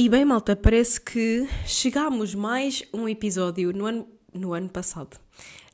E 0.00 0.08
bem, 0.08 0.24
malta, 0.24 0.56
parece 0.56 0.98
que 0.98 1.46
chegámos 1.66 2.34
mais 2.34 2.82
um 2.90 3.06
episódio 3.06 3.70
no 3.70 3.84
ano, 3.84 4.08
no 4.32 4.54
ano 4.54 4.70
passado. 4.70 5.18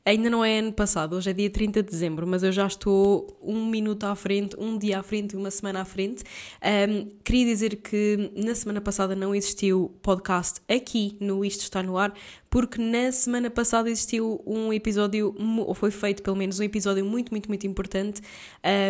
Ainda 0.03 0.29
não 0.29 0.43
é 0.43 0.59
ano 0.59 0.73
passado, 0.73 1.15
hoje 1.15 1.29
é 1.29 1.33
dia 1.33 1.49
30 1.49 1.81
de 1.81 1.89
dezembro, 1.89 2.27
mas 2.27 2.43
eu 2.43 2.51
já 2.51 2.67
estou 2.67 3.39
um 3.41 3.65
minuto 3.65 4.03
à 4.03 4.13
frente, 4.15 4.53
um 4.59 4.77
dia 4.77 4.99
à 4.99 5.03
frente, 5.03 5.37
uma 5.37 5.49
semana 5.49 5.79
à 5.79 5.85
frente. 5.85 6.25
Um, 6.61 7.07
queria 7.23 7.45
dizer 7.45 7.77
que 7.77 8.29
na 8.35 8.53
semana 8.53 8.81
passada 8.81 9.15
não 9.15 9.33
existiu 9.33 9.97
podcast 10.01 10.59
aqui 10.67 11.15
no 11.21 11.45
Isto 11.45 11.61
Está 11.61 11.81
No 11.81 11.97
Ar, 11.97 12.13
porque 12.49 12.81
na 12.81 13.09
semana 13.13 13.49
passada 13.49 13.89
existiu 13.89 14.43
um 14.45 14.73
episódio, 14.73 15.33
ou 15.65 15.73
foi 15.73 15.89
feito 15.89 16.21
pelo 16.21 16.35
menos 16.35 16.59
um 16.59 16.63
episódio 16.63 17.05
muito, 17.05 17.31
muito, 17.31 17.47
muito 17.47 17.65
importante 17.65 18.21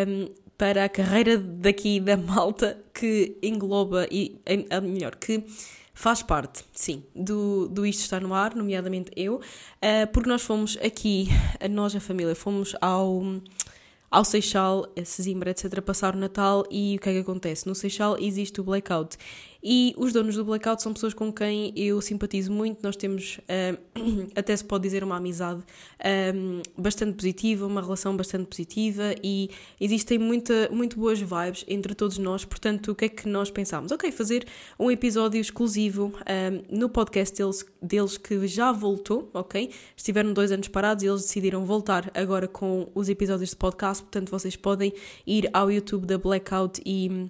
um, 0.08 0.47
para 0.58 0.84
a 0.84 0.88
carreira 0.88 1.38
daqui 1.38 2.00
da 2.00 2.16
malta 2.16 2.76
que 2.92 3.38
engloba, 3.42 4.08
e 4.10 4.40
melhor, 4.82 5.14
que 5.14 5.44
faz 5.94 6.22
parte, 6.22 6.64
sim, 6.72 7.04
do, 7.14 7.68
do 7.68 7.86
Isto 7.86 8.02
Está 8.02 8.20
No 8.20 8.34
Ar, 8.34 8.54
nomeadamente 8.54 9.10
eu, 9.16 9.36
uh, 9.36 9.40
porque 10.12 10.28
nós 10.28 10.42
fomos 10.42 10.76
aqui, 10.84 11.28
nós, 11.70 11.94
a 11.94 12.00
família, 12.00 12.34
fomos 12.34 12.74
ao 12.80 13.22
ao 14.10 14.24
Seixal, 14.24 14.86
a 14.98 15.04
Sesimbra, 15.04 15.50
etc., 15.50 15.82
passar 15.82 16.14
o 16.14 16.18
Natal 16.18 16.64
e 16.70 16.96
o 16.96 16.98
que 16.98 17.10
é 17.10 17.12
que 17.12 17.18
acontece? 17.18 17.66
No 17.66 17.74
Seixal 17.74 18.16
existe 18.18 18.60
o 18.60 18.64
blackout 18.64 19.18
e 19.62 19.94
os 19.96 20.12
donos 20.12 20.36
do 20.36 20.44
blackout 20.44 20.82
são 20.82 20.92
pessoas 20.92 21.12
com 21.12 21.32
quem 21.32 21.72
eu 21.76 22.00
simpatizo 22.00 22.52
muito. 22.52 22.80
Nós 22.82 22.96
temos, 22.96 23.38
uh, 23.38 24.28
até 24.36 24.56
se 24.56 24.64
pode 24.64 24.82
dizer, 24.82 25.02
uma 25.02 25.16
amizade 25.16 25.62
um, 26.34 26.62
bastante 26.76 27.16
positiva, 27.16 27.66
uma 27.66 27.80
relação 27.80 28.16
bastante 28.16 28.46
positiva 28.46 29.14
e 29.22 29.50
existem 29.80 30.18
muita, 30.18 30.68
muito 30.70 30.98
boas 30.98 31.20
vibes 31.20 31.64
entre 31.66 31.94
todos 31.94 32.18
nós. 32.18 32.44
Portanto, 32.44 32.92
o 32.92 32.94
que 32.94 33.06
é 33.06 33.08
que 33.08 33.28
nós 33.28 33.50
pensámos? 33.50 33.90
Ok, 33.90 34.12
fazer 34.12 34.46
um 34.78 34.90
episódio 34.90 35.40
exclusivo 35.40 36.12
um, 36.70 36.78
no 36.78 36.88
podcast 36.88 37.36
deles, 37.36 37.66
deles 37.82 38.16
que 38.16 38.46
já 38.46 38.70
voltou, 38.70 39.28
ok? 39.34 39.70
Estiveram 39.96 40.32
dois 40.32 40.52
anos 40.52 40.68
parados 40.68 41.02
e 41.02 41.08
eles 41.08 41.22
decidiram 41.22 41.64
voltar 41.64 42.10
agora 42.14 42.46
com 42.46 42.88
os 42.94 43.08
episódios 43.08 43.50
de 43.50 43.56
podcast. 43.56 44.04
Portanto, 44.04 44.30
vocês 44.30 44.54
podem 44.54 44.92
ir 45.26 45.50
ao 45.52 45.70
YouTube 45.70 46.06
da 46.06 46.16
Blackout 46.16 46.80
e 46.86 47.28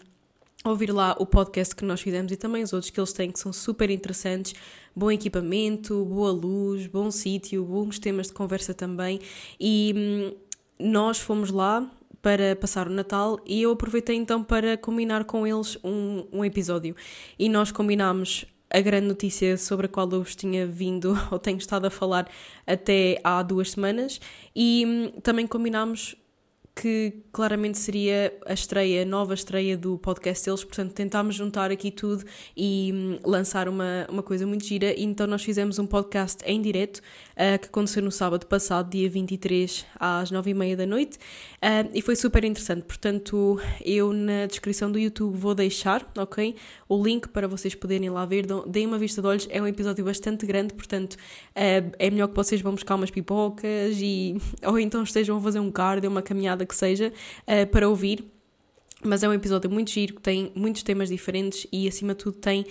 ouvir 0.65 0.93
lá 0.93 1.17
o 1.19 1.27
podcast 1.27 1.75
que 1.75 1.85
nós 1.85 2.01
fizemos 2.01 2.33
e 2.33 2.37
também 2.37 2.63
os 2.63 2.73
outros 2.73 2.91
que 2.91 2.99
eles 2.99 3.13
têm 3.13 3.31
que 3.31 3.39
são 3.39 3.53
super 3.53 3.91
interessantes. 3.91 4.55
Bom 4.95 5.11
equipamento, 5.11 6.05
boa 6.05 6.33
luz, 6.33 6.87
bom 6.87 7.11
sítio, 7.11 7.65
bons 7.65 7.99
temas 7.99 8.27
de 8.27 8.33
conversa 8.33 8.75
também. 8.75 9.21
E 9.61 9.95
hum, 9.97 10.37
nós 10.79 11.19
fomos 11.19 11.51
lá 11.51 11.89
para 12.21 12.57
passar 12.57 12.89
o 12.89 12.91
Natal 12.91 13.39
e 13.47 13.63
eu 13.63 13.71
aproveitei 13.71 14.17
então 14.17 14.43
para 14.43 14.77
combinar 14.77 15.25
com 15.25 15.47
eles 15.47 15.79
um, 15.85 16.27
um 16.33 16.45
episódio. 16.45 16.97
E 17.39 17.49
nós 17.49 17.71
combinámos 17.71 18.45
a 18.71 18.81
grande 18.81 19.07
notícia 19.07 19.57
sobre 19.57 19.87
a 19.87 19.89
qual 19.89 20.11
eu 20.11 20.23
vos 20.23 20.35
tinha 20.35 20.67
vindo 20.67 21.17
ou 21.31 21.39
tenho 21.39 21.59
estado 21.59 21.87
a 21.87 21.91
falar 21.91 22.29
até 22.67 23.21
há 23.25 23.43
duas 23.43 23.71
semanas 23.71 24.21
e 24.55 24.85
hum, 24.87 25.21
também 25.21 25.47
combinámos 25.47 26.17
que 26.81 27.13
claramente 27.33 27.77
seria 27.77 28.33
a 28.47 28.53
estreia, 28.53 29.03
a 29.03 29.05
nova 29.05 29.35
estreia 29.35 29.77
do 29.77 29.99
podcast 29.99 30.45
deles, 30.45 30.63
portanto 30.63 30.93
tentámos 30.93 31.35
juntar 31.35 31.73
aqui 31.73 31.91
tudo 31.91 32.25
e 32.57 32.93
hum, 32.95 33.19
lançar 33.25 33.69
uma, 33.69 34.07
uma 34.09 34.23
coisa 34.23 34.47
muito 34.47 34.65
gira, 34.65 34.95
então 34.97 35.27
nós 35.27 35.43
fizemos 35.43 35.81
um 35.81 35.87
podcast 35.87 36.45
em 36.47 36.63
direto, 36.63 37.01
uh, 37.39 37.59
que 37.59 37.69
aconteceu 37.69 38.03
no 38.03 38.11
sábado 38.11 38.45
passado, 38.47 38.91
dia 38.91 39.09
23, 39.09 39.87
às 39.99 40.33
9h30 40.33 40.77
da 40.77 40.87
noite, 40.87 41.17
uh, 41.17 41.89
e 41.95 42.03
foi 42.03 42.17
super 42.17 42.45
interessante, 42.45 42.83
portanto 42.83 43.61
eu 43.85 44.13
na 44.13 44.47
descrição 44.47 44.91
do 44.91 44.99
YouTube 44.99 45.37
vou 45.37 45.55
deixar, 45.55 46.11
ok, 46.19 46.57
o 46.89 47.03
link 47.03 47.29
para 47.29 47.47
vocês 47.47 47.75
poderem 47.75 48.11
lá 48.11 48.27
ver, 48.27 48.47
deem 48.67 48.87
uma 48.87 48.99
vista 48.99 49.23
de 49.23 49.29
olhos, 49.29 49.49
é 49.51 49.63
um 49.63 49.67
episódio 49.67 50.05
bastante 50.05 50.45
grande, 50.45 50.75
portanto 50.75 51.15
uh, 51.15 51.93
é 51.99 52.11
melhor 52.11 52.29
que 52.29 52.35
vocês 52.35 52.61
vão 52.61 52.73
buscar 52.73 52.97
umas 52.97 53.11
pipocas, 53.11 53.97
e, 54.01 54.37
ou 54.67 54.79
então 54.79 55.03
estejam 55.03 55.37
a 55.37 55.41
fazer 55.41 55.61
um 55.61 55.71
cardio, 55.71 56.11
uma 56.11 56.23
caminhada 56.23 56.67
que 56.67 56.75
seja, 56.75 57.13
para 57.71 57.89
ouvir. 57.89 58.25
Mas 59.03 59.23
é 59.23 59.29
um 59.29 59.33
episódio 59.33 59.71
muito 59.71 59.93
giro, 59.93 60.15
que 60.15 60.21
tem 60.21 60.51
muitos 60.57 60.83
temas 60.83 61.09
diferentes 61.09 61.67
e, 61.73 61.87
acima 61.87 62.15
de 62.15 62.19
tudo, 62.19 62.37
tem 62.39 62.67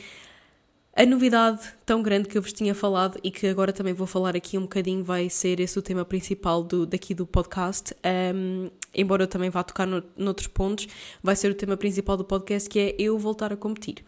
a 0.98 1.06
novidade 1.06 1.62
tão 1.86 2.02
grande 2.02 2.28
que 2.28 2.36
eu 2.36 2.42
vos 2.42 2.52
tinha 2.52 2.74
falado 2.74 3.20
e 3.24 3.30
que 3.30 3.46
agora 3.46 3.72
também 3.72 3.94
vou 3.94 4.08
falar 4.08 4.36
aqui 4.36 4.58
um 4.58 4.64
bocadinho, 4.64 5.04
vai 5.04 5.30
ser 5.30 5.60
esse 5.60 5.78
o 5.78 5.82
tema 5.82 6.04
principal 6.04 6.64
do, 6.64 6.88
daqui 6.88 7.14
do 7.14 7.24
podcast. 7.24 7.96
Um, 8.34 8.72
embora 8.96 9.22
eu 9.22 9.28
também 9.28 9.52
vá 9.52 9.62
tocar 9.62 9.86
no, 9.86 10.04
noutros 10.18 10.48
pontos, 10.48 10.88
vai 11.22 11.36
ser 11.36 11.52
o 11.52 11.54
tema 11.54 11.78
principal 11.78 12.18
do 12.18 12.26
podcast, 12.26 12.68
que 12.68 12.80
é 12.80 12.96
eu 12.98 13.16
voltar 13.20 13.54
a 13.54 13.56
competir. 13.56 14.04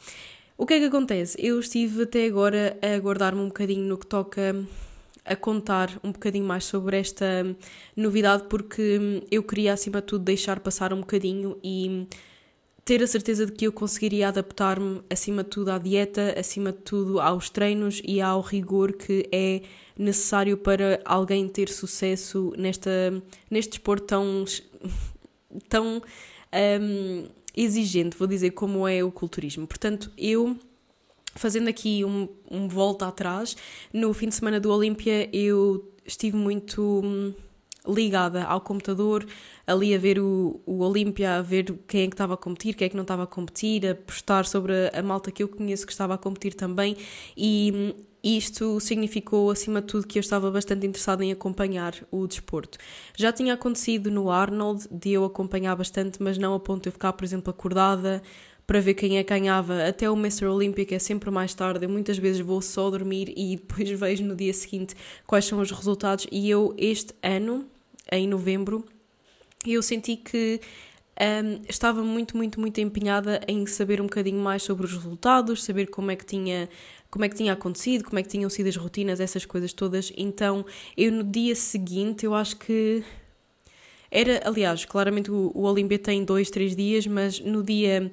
O 0.58 0.66
que 0.66 0.74
é 0.74 0.80
que 0.80 0.86
acontece? 0.86 1.38
Eu 1.40 1.60
estive 1.60 2.02
até 2.02 2.26
agora 2.26 2.76
a 2.82 2.98
guardar-me 2.98 3.40
um 3.40 3.50
bocadinho 3.50 3.86
no 3.86 3.96
que 3.96 4.08
toca 4.08 4.56
a 5.24 5.36
contar 5.36 5.92
um 6.04 6.12
bocadinho 6.12 6.46
mais 6.46 6.66
sobre 6.66 6.98
esta 6.98 7.56
novidade, 7.96 8.46
porque 8.50 9.22
eu 9.30 9.44
queria, 9.44 9.74
acima 9.74 10.02
de 10.02 10.08
tudo, 10.08 10.26
deixar 10.26 10.60
passar 10.60 10.92
um 10.92 11.02
bocadinho 11.02 11.56
e 11.64 12.08
ter 12.90 13.04
a 13.04 13.08
certeza 13.08 13.46
de 13.46 13.52
que 13.52 13.68
eu 13.68 13.72
conseguiria 13.72 14.30
adaptar-me, 14.30 15.04
acima 15.12 15.44
de 15.44 15.52
tudo, 15.52 15.70
à 15.70 15.78
dieta, 15.78 16.34
acima 16.36 16.72
de 16.72 16.80
tudo, 16.80 17.22
aos 17.22 17.48
treinos 17.48 18.02
e 18.04 18.20
ao 18.20 18.42
rigor 18.42 18.94
que 18.94 19.30
é 19.32 19.62
necessário 19.96 20.58
para 20.58 21.00
alguém 21.06 21.48
ter 21.48 21.70
sucesso 21.70 22.52
nesta, 22.58 22.90
neste 23.48 23.74
desporto 23.74 24.08
tão, 24.08 24.44
tão 25.70 26.02
um, 26.82 27.28
exigente, 27.56 28.18
vou 28.18 28.28
dizer, 28.28 28.50
como 28.52 28.88
é 28.88 29.04
o 29.04 29.12
culturismo. 29.12 29.68
Portanto, 29.68 30.12
eu 30.18 30.58
fazendo 31.36 31.68
aqui 31.68 32.04
um, 32.04 32.28
um 32.50 32.68
volta 32.68 33.08
atrás, 33.08 33.56
no 33.94 34.12
fim 34.16 34.30
de 34.30 34.34
semana 34.34 34.60
do 34.60 34.74
Olímpia 34.74 35.30
eu 35.32 35.94
estive 36.04 36.36
muito 36.36 37.02
hum, 37.06 37.36
ligada 37.90 38.44
ao 38.44 38.62
computador, 38.62 39.26
ali 39.66 39.94
a 39.96 39.98
ver 39.98 40.20
o, 40.20 40.62
o 40.66 40.84
Olímpia, 40.84 41.36
a 41.36 41.42
ver 41.42 41.74
quem 41.88 42.04
é 42.04 42.08
que 42.08 42.14
estava 42.14 42.36
a 42.36 42.38
competir, 42.38 42.76
quem 42.76 42.86
é 42.86 42.90
que 42.90 42.96
não 42.96 43.04
estava 43.04 43.24
a 43.24 43.28
competir, 43.28 43.88
a 43.88 43.96
postar 43.96 44.46
sobre 44.46 44.74
a, 44.74 45.00
a 45.00 45.04
malta 45.04 45.32
que 45.32 45.42
eu 45.44 45.48
conheço 45.48 45.86
que 45.86 45.92
estava 45.92 46.14
a 46.14 46.18
competir 46.18 46.54
também 46.54 46.96
e 47.36 47.96
isto 48.24 48.80
significou, 48.80 49.50
acima 49.50 49.82
de 49.82 49.88
tudo, 49.88 50.06
que 50.06 50.20
eu 50.20 50.22
estava 50.22 50.52
bastante 50.52 50.86
interessada 50.86 51.24
em 51.24 51.32
acompanhar 51.32 51.96
o 52.12 52.28
desporto. 52.28 52.78
Já 53.16 53.32
tinha 53.32 53.54
acontecido 53.54 54.12
no 54.12 54.30
Arnold 54.30 54.88
de 54.92 55.14
eu 55.14 55.24
acompanhar 55.24 55.76
bastante, 55.76 56.22
mas 56.22 56.38
não 56.38 56.54
a 56.54 56.60
ponto 56.60 56.84
de 56.84 56.90
eu 56.90 56.94
ficar, 56.94 57.14
por 57.14 57.24
exemplo, 57.24 57.50
acordada 57.50 58.22
para 58.68 58.82
ver 58.82 58.94
quem 58.94 59.18
é 59.18 59.24
que 59.24 59.34
ganhava. 59.34 59.88
Até 59.88 60.10
o 60.10 60.16
Mr. 60.16 60.46
Olímpico 60.46 60.94
é 60.94 61.00
sempre 61.00 61.32
mais 61.32 61.54
tarde. 61.54 61.86
Eu 61.86 61.90
muitas 61.90 62.18
vezes 62.18 62.42
vou 62.42 62.62
só 62.62 62.90
dormir 62.90 63.34
e 63.36 63.56
depois 63.58 63.90
vejo 63.90 64.24
no 64.24 64.36
dia 64.36 64.54
seguinte 64.54 64.96
quais 65.26 65.46
são 65.46 65.60
os 65.60 65.72
resultados. 65.72 66.28
E 66.32 66.50
eu, 66.50 66.76
este 66.78 67.14
ano, 67.24 67.66
em 68.12 68.28
novembro, 68.28 68.86
eu 69.66 69.82
senti 69.82 70.16
que 70.16 70.62
um, 71.20 71.62
estava 71.68 72.02
muito, 72.02 72.38
muito, 72.38 72.60
muito 72.60 72.80
empenhada 72.80 73.42
em 73.48 73.66
saber 73.66 74.00
um 74.00 74.06
bocadinho 74.06 74.40
mais 74.40 74.64
sobre 74.64 74.86
os 74.86 74.94
resultados, 74.94 75.64
saber 75.64 75.88
como 75.88 76.12
é 76.12 76.16
que 76.16 76.26
tinha 76.26 76.70
como 77.12 77.26
é 77.26 77.30
que 77.30 77.36
tinha 77.36 77.54
acontecido, 77.54 78.04
como 78.04 78.20
é 78.20 78.24
que 78.24 78.30
tinham 78.30 78.48
sido 78.52 78.68
as 78.68 78.76
rotinas, 78.76 79.20
essas 79.20 79.44
coisas 79.44 79.74
todas. 79.74 80.14
Então, 80.16 80.64
eu 80.96 81.12
no 81.12 81.24
dia 81.24 81.56
seguinte, 81.56 82.24
eu 82.24 82.36
acho 82.36 82.58
que 82.58 83.04
era, 84.12 84.42
aliás, 84.46 84.86
claramente 84.86 85.32
o, 85.32 85.52
o 85.56 85.64
Olímpia 85.64 85.98
tem 85.98 86.24
dois, 86.24 86.52
três 86.52 86.76
dias, 86.76 87.08
mas 87.08 87.40
no 87.40 87.64
dia 87.64 88.12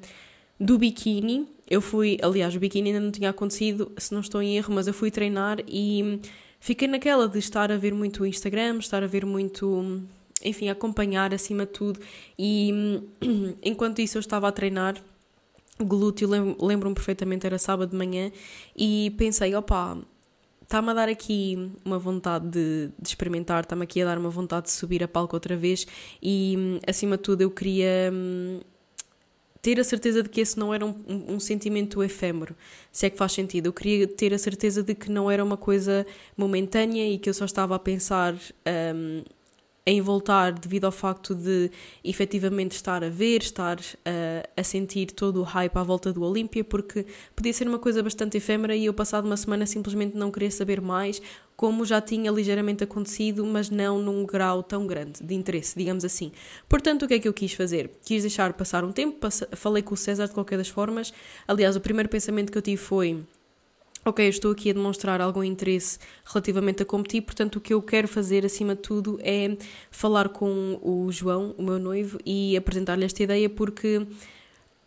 do 0.59 0.79
biquíni. 0.79 1.47
Eu 1.69 1.81
fui, 1.81 2.17
aliás, 2.23 2.55
o 2.55 2.59
biquíni 2.61 2.89
ainda 2.91 3.01
não 3.01 3.11
tinha 3.11 3.31
acontecido, 3.31 3.93
se 3.99 4.15
não 4.15 4.21
estou 4.21 4.41
em 4.41 4.57
erro, 4.57 4.73
mas 4.75 4.87
eu 4.87 4.95
fui 4.95 5.11
treinar 5.11 5.59
e 5.67 6.21
fiquei 6.67 6.89
naquela 6.89 7.29
de 7.29 7.39
estar 7.39 7.71
a 7.71 7.77
ver 7.77 7.95
muito 7.95 8.25
o 8.25 8.27
Instagram, 8.27 8.79
estar 8.79 9.01
a 9.01 9.07
ver 9.07 9.25
muito, 9.25 10.03
enfim, 10.43 10.69
acompanhar 10.69 11.33
acima 11.33 11.65
de 11.65 11.71
tudo. 11.71 12.01
E 12.37 12.73
enquanto 13.63 14.01
isso 14.01 14.19
eu 14.19 14.21
estava 14.21 14.49
a 14.49 14.53
treinar, 14.53 15.01
glúteo, 15.79 16.29
lembro-me 16.61 16.95
perfeitamente, 16.97 17.47
era 17.47 17.57
sábado 17.57 17.91
de 17.91 17.97
manhã, 17.97 18.33
e 18.77 19.15
pensei, 19.17 19.55
opa, 19.55 19.97
está-me 20.61 20.91
a 20.91 20.95
dar 20.95 21.09
aqui 21.09 21.71
uma 21.85 22.01
vontade 22.01 22.49
de, 22.49 22.91
de 23.01 23.09
experimentar, 23.09 23.63
está-me 23.63 23.85
aqui 23.85 24.03
a 24.03 24.05
dar 24.05 24.19
uma 24.19 24.31
vontade 24.31 24.67
de 24.67 24.73
subir 24.73 25.05
a 25.05 25.09
palco 25.09 25.37
outra 25.37 25.57
vez, 25.57 25.87
e 26.21 26.81
acima 26.85 27.17
de 27.17 27.23
tudo 27.23 27.43
eu 27.43 27.51
queria 27.51 28.11
hum, 28.13 28.59
ter 29.67 29.81
a 29.81 29.85
certeza 29.85 30.23
de 30.23 30.29
que 30.29 30.41
esse 30.41 30.57
não 30.57 30.73
era 30.73 30.87
um, 30.87 30.95
um, 31.09 31.41
sentimento 31.41 32.01
efêmero, 32.01 32.55
se 32.93 33.05
é 33.05 33.11
que 33.11 33.19
faz 33.19 33.33
sentido. 33.33 33.67
Eu 33.67 33.73
queria 33.73 34.07
ter 34.07 34.33
a 34.33 34.39
certeza 34.39 34.81
de 34.81 34.95
que 34.95 35.11
não 35.11 35.29
era 35.29 35.43
uma 35.43 35.57
coisa 35.57 36.07
momentânea 36.37 37.05
e 37.05 37.19
que 37.19 37.29
eu 37.29 37.35
só 37.35 37.45
estava 37.45 37.75
a 37.75 37.79
pensar 37.81 38.37
um, 38.95 39.25
em 39.85 40.01
voltar 40.01 40.53
devido 40.53 40.85
ao 40.85 40.93
facto 40.93 41.35
de 41.35 41.69
efetivamente 42.05 42.77
estar 42.77 43.03
a 43.03 43.09
ver, 43.09 43.43
estar 43.43 43.81
uh, 43.81 44.49
a 44.57 44.63
sentir 44.63 45.07
todo 45.07 45.41
o 45.41 45.43
hype 45.43 45.77
à 45.77 45.83
volta 45.83 46.13
do 46.13 46.23
Olímpia, 46.23 46.63
porque 46.63 47.05
podia 47.35 47.53
ser 47.53 47.67
uma 47.67 47.81
coisa 47.81 48.05
bastante 48.05 48.37
efêmera 48.37 48.77
e 48.77 48.85
eu, 48.85 48.95
passado 48.95 49.25
uma 49.25 49.37
semana, 49.37 49.67
simplesmente 49.67 50.17
não 50.17 50.31
queria 50.31 50.51
saber 50.53 50.81
mais, 50.81 51.21
como 51.57 51.85
já 51.85 52.01
tinha 52.01 52.31
ligeiramente 52.31 52.85
acontecido, 52.85 53.45
mas 53.47 53.71
não 53.71 53.99
num 53.99 54.27
grau 54.27 54.63
tão 54.63 54.87
grande 54.87 55.23
de 55.23 55.35
interesse, 55.35 55.77
digamos 55.77 56.05
assim. 56.05 56.31
Portanto, 56.69 57.05
o 57.05 57.09
que 57.09 57.15
é 57.15 57.19
que 57.19 57.27
eu 57.27 57.33
quis 57.33 57.55
fazer? 57.55 57.91
Quis 58.05 58.23
deixar 58.23 58.53
passar 58.53 58.85
um 58.85 58.93
tempo, 58.93 59.27
falei 59.53 59.83
com 59.83 59.95
o 59.95 59.97
César 59.97 60.27
de 60.27 60.35
qualquer 60.35 60.59
das 60.59 60.69
formas. 60.69 61.15
Aliás, 61.49 61.75
o 61.75 61.81
primeiro 61.81 62.09
pensamento 62.09 62.53
que 62.53 62.59
eu 62.59 62.63
tive 62.63 62.77
foi 62.77 63.25
ok, 64.05 64.25
eu 64.25 64.31
estou 64.31 64.53
aqui 64.53 64.71
a 64.71 64.73
demonstrar 64.73 65.21
algum 65.21 65.43
interesse 65.43 65.99
relativamente 66.25 66.81
a 66.81 66.87
competir, 66.87 67.23
portanto 67.23 67.57
o 67.57 67.61
que 67.61 67.75
eu 67.75 67.83
quero 67.83 68.07
fazer 68.07 68.47
acima 68.47 68.77
de 68.77 68.83
tudo 68.83 69.19
é 69.21 69.57
falar 69.91 70.29
com 70.29 70.79
o 70.81 71.11
João, 71.11 71.57
o 71.59 71.63
meu 71.63 71.79
noivo, 71.81 72.17
e 72.25 72.57
apresentar-lhe 72.57 73.05
esta 73.05 73.25
ideia 73.25 73.51
porque 73.51 74.07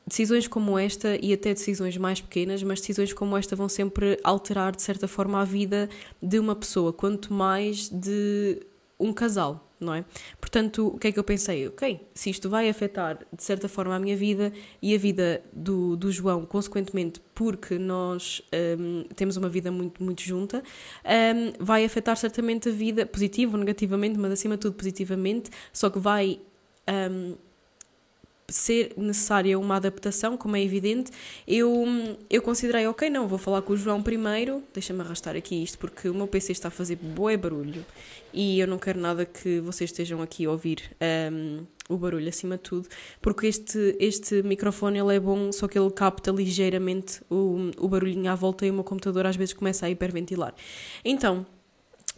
decisões 0.10 0.48
como 0.48 0.78
esta 0.78 1.18
e 1.22 1.32
até 1.32 1.54
decisões 1.54 1.96
mais 1.98 2.20
pequenas, 2.20 2.62
mas 2.64 2.82
decisões 2.82 3.14
como 3.14 3.38
esta 3.38 3.56
vão 3.56 3.70
sempre 3.70 4.20
alterar 4.24 4.76
de 4.76 4.82
certa 4.82 5.08
forma 5.08 5.40
a 5.40 5.46
vida 5.46 5.88
de 6.22 6.40
uma 6.40 6.56
pessoa, 6.56 6.92
quanto 6.92 7.32
mais 7.32 7.88
de 7.90 8.60
um 9.00 9.14
casal 9.14 9.70
não 9.80 9.94
é? 9.94 10.04
Portanto, 10.40 10.88
o 10.88 10.98
que 10.98 11.08
é 11.08 11.12
que 11.12 11.18
eu 11.18 11.24
pensei? 11.24 11.68
Ok, 11.68 12.06
se 12.14 12.30
isto 12.30 12.50
vai 12.50 12.70
afetar 12.70 13.18
de 13.32 13.44
certa 13.44 13.70
forma 13.70 13.96
a 13.96 14.00
minha 14.00 14.16
vida 14.16 14.52
e 14.82 14.94
a 14.94 14.98
vida 14.98 15.42
do, 15.54 15.96
do 15.96 16.12
João, 16.12 16.46
consequentemente, 16.46 17.22
porque 17.34 17.80
nós 17.80 18.42
um, 18.78 19.04
temos 19.16 19.38
uma 19.38 19.48
vida 19.48 19.72
muito, 19.72 20.04
muito 20.04 20.22
junta, 20.22 20.62
um, 21.06 21.64
vai 21.64 21.86
afetar 21.86 22.18
certamente 22.18 22.68
a 22.68 22.72
vida, 22.72 23.06
positivo 23.06 23.54
ou 23.54 23.60
negativamente, 23.60 24.20
mas 24.20 24.34
acima 24.34 24.56
de 24.56 24.62
tudo 24.62 24.76
positivamente, 24.76 25.50
só 25.72 25.90
que 25.90 26.00
vai. 26.00 26.42
Um, 27.12 27.36
ser 28.52 28.94
necessária 28.98 29.58
uma 29.58 29.76
adaptação, 29.76 30.38
como 30.38 30.56
é 30.56 30.64
evidente, 30.64 31.12
eu, 31.48 31.86
eu 32.30 32.42
considerei, 32.42 32.88
ok, 32.88 33.10
não, 33.10 33.28
vou 33.28 33.38
falar 33.38 33.62
com 33.62 33.74
o 33.74 33.78
João 33.78 34.02
primeiro, 34.02 34.64
deixa-me 34.74 35.02
arrastar 35.02 35.36
aqui 35.36 35.62
isto, 35.64 35.78
porque 35.78 36.10
o 36.10 36.14
meu 36.14 36.28
PC 36.28 36.52
está 36.52 36.68
a 36.68 36.72
fazer 36.72 36.96
bué 36.96 37.38
barulho 37.38 37.86
e 38.34 38.60
eu 38.60 38.68
não 38.68 38.78
quero 38.78 39.00
nada 39.00 39.26
que 39.26 39.60
vocês 39.60 39.90
estejam 39.90 40.22
aqui 40.22 40.46
a 40.46 40.52
ouvir 40.52 40.96
um, 41.32 41.66
o 41.90 41.98
barulho 41.98 42.30
acima 42.30 42.58
de 42.58 42.64
tudo, 42.64 42.88
porque 43.22 43.48
este, 43.48 43.96
este 44.00 44.44
microfone 44.44 45.00
ele 45.00 45.16
é 45.16 45.20
bom, 45.20 45.52
só 45.52 45.68
que 45.68 45.78
ele 45.78 45.90
capta 45.90 46.32
ligeiramente 46.32 47.22
o, 47.30 47.72
o 47.78 47.88
barulhinho 47.88 48.32
à 48.32 48.36
volta 48.36 48.66
e 48.66 48.70
o 48.70 48.74
meu 48.74 48.84
computador 48.84 49.26
às 49.26 49.36
vezes 49.36 49.54
começa 49.54 49.88
a 49.88 49.90
hiperventilar. 49.90 50.54
Então, 51.04 51.46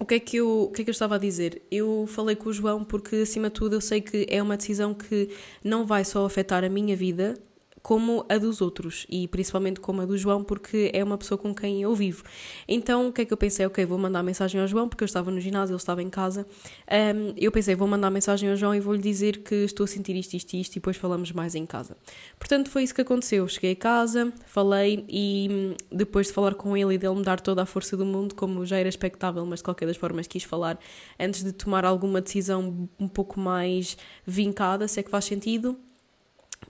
o 0.01 0.05
que, 0.05 0.15
é 0.15 0.19
que, 0.19 0.37
eu, 0.37 0.63
o 0.63 0.71
que 0.71 0.81
é 0.81 0.83
que 0.83 0.89
eu 0.89 0.93
estava 0.93 1.13
a 1.13 1.19
dizer? 1.19 1.61
Eu 1.69 2.07
falei 2.07 2.35
com 2.35 2.49
o 2.49 2.53
João 2.53 2.83
porque, 2.83 3.17
acima 3.17 3.49
de 3.49 3.53
tudo, 3.53 3.75
eu 3.75 3.81
sei 3.81 4.01
que 4.01 4.25
é 4.31 4.41
uma 4.41 4.57
decisão 4.57 4.95
que 4.95 5.29
não 5.63 5.85
vai 5.85 6.03
só 6.03 6.25
afetar 6.25 6.63
a 6.63 6.69
minha 6.69 6.95
vida, 6.95 7.35
como 7.81 8.25
a 8.29 8.37
dos 8.37 8.61
outros 8.61 9.05
e 9.09 9.27
principalmente 9.27 9.79
como 9.79 10.01
a 10.01 10.05
do 10.05 10.17
João, 10.17 10.43
porque 10.43 10.91
é 10.93 11.03
uma 11.03 11.17
pessoa 11.17 11.37
com 11.37 11.53
quem 11.53 11.81
eu 11.81 11.93
vivo. 11.95 12.23
Então 12.67 13.07
o 13.07 13.13
que 13.13 13.21
é 13.21 13.25
que 13.25 13.33
eu 13.33 13.37
pensei? 13.37 13.65
Ok, 13.65 13.85
vou 13.85 13.97
mandar 13.97 14.23
mensagem 14.23 14.61
ao 14.61 14.67
João, 14.67 14.87
porque 14.87 15.03
eu 15.03 15.05
estava 15.05 15.31
no 15.31 15.39
ginásio, 15.39 15.73
ele 15.73 15.77
estava 15.77 16.01
em 16.01 16.09
casa. 16.09 16.45
Um, 16.89 17.33
eu 17.37 17.51
pensei, 17.51 17.75
vou 17.75 17.87
mandar 17.87 18.09
mensagem 18.09 18.49
ao 18.49 18.55
João 18.55 18.75
e 18.75 18.79
vou-lhe 18.79 19.01
dizer 19.01 19.37
que 19.43 19.55
estou 19.55 19.83
a 19.83 19.87
sentir 19.87 20.15
isto, 20.15 20.33
isto 20.35 20.53
e 20.53 20.61
isto, 20.61 20.73
e 20.73 20.75
depois 20.75 20.97
falamos 20.97 21.31
mais 21.31 21.55
em 21.55 21.65
casa. 21.65 21.97
Portanto, 22.37 22.69
foi 22.69 22.83
isso 22.83 22.93
que 22.93 23.01
aconteceu. 23.01 23.47
Cheguei 23.47 23.71
a 23.71 23.75
casa, 23.75 24.31
falei 24.45 25.05
e 25.09 25.47
hum, 25.51 25.75
depois 25.91 26.27
de 26.27 26.33
falar 26.33 26.55
com 26.55 26.77
ele 26.77 26.95
e 26.95 26.97
dele 26.97 27.15
me 27.15 27.23
dar 27.23 27.39
toda 27.39 27.61
a 27.61 27.65
força 27.65 27.97
do 27.97 28.05
mundo, 28.05 28.35
como 28.35 28.65
já 28.65 28.77
era 28.77 28.89
expectável, 28.89 29.45
mas 29.45 29.59
de 29.59 29.63
qualquer 29.63 29.85
das 29.85 29.97
formas 29.97 30.27
quis 30.27 30.43
falar 30.43 30.79
antes 31.19 31.43
de 31.43 31.51
tomar 31.51 31.85
alguma 31.85 32.21
decisão 32.21 32.89
um 32.99 33.07
pouco 33.07 33.39
mais 33.39 33.97
vincada, 34.25 34.87
se 34.87 34.99
é 34.99 35.03
que 35.03 35.09
faz 35.09 35.25
sentido. 35.25 35.77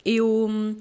Eu 0.05 0.47
hum, 0.49 0.75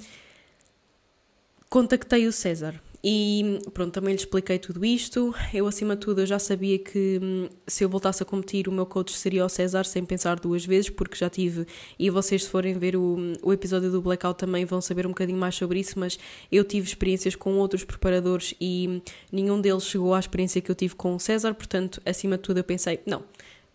contactei 1.69 2.27
o 2.27 2.33
César 2.33 2.81
e 3.03 3.61
pronto, 3.73 3.93
também 3.93 4.15
lhe 4.15 4.21
expliquei 4.21 4.59
tudo 4.59 4.85
isto. 4.85 5.35
Eu, 5.55 5.67
acima 5.67 5.97
de 5.97 6.03
tudo, 6.03 6.21
eu 6.21 6.27
já 6.27 6.39
sabia 6.39 6.79
que 6.79 7.19
hum, 7.23 7.49
se 7.67 7.83
eu 7.83 7.89
voltasse 7.89 8.23
a 8.23 8.27
competir, 8.27 8.69
o 8.69 8.73
meu 8.73 8.85
coach 8.85 9.17
seria 9.17 9.45
o 9.45 9.49
César, 9.49 9.85
sem 9.85 10.05
pensar 10.05 10.39
duas 10.39 10.67
vezes, 10.67 10.91
porque 10.91 11.17
já 11.17 11.31
tive. 11.31 11.67
E 11.99 12.11
vocês, 12.11 12.45
se 12.45 12.51
forem 12.51 12.79
ver 12.79 12.97
o, 12.97 13.17
o 13.43 13.53
episódio 13.53 13.91
do 13.91 14.03
Blackout, 14.03 14.39
também 14.39 14.67
vão 14.67 14.81
saber 14.83 15.07
um 15.07 15.11
bocadinho 15.11 15.39
mais 15.39 15.55
sobre 15.55 15.81
isso. 15.81 15.99
Mas 15.99 16.19
eu 16.53 16.63
tive 16.63 16.87
experiências 16.87 17.35
com 17.35 17.57
outros 17.59 17.85
preparadores 17.85 18.55
e 18.61 19.03
nenhum 19.33 19.61
deles 19.61 19.85
chegou 19.85 20.15
à 20.15 20.21
experiência 20.21 20.61
que 20.61 20.71
eu 20.71 20.75
tive 20.75 20.95
com 20.95 21.15
o 21.15 21.21
César, 21.21 21.55
portanto, 21.55 22.03
acima 22.05 22.37
de 22.37 22.43
tudo, 22.43 22.59
eu 22.59 22.65
pensei: 22.65 23.01
não, 23.07 23.23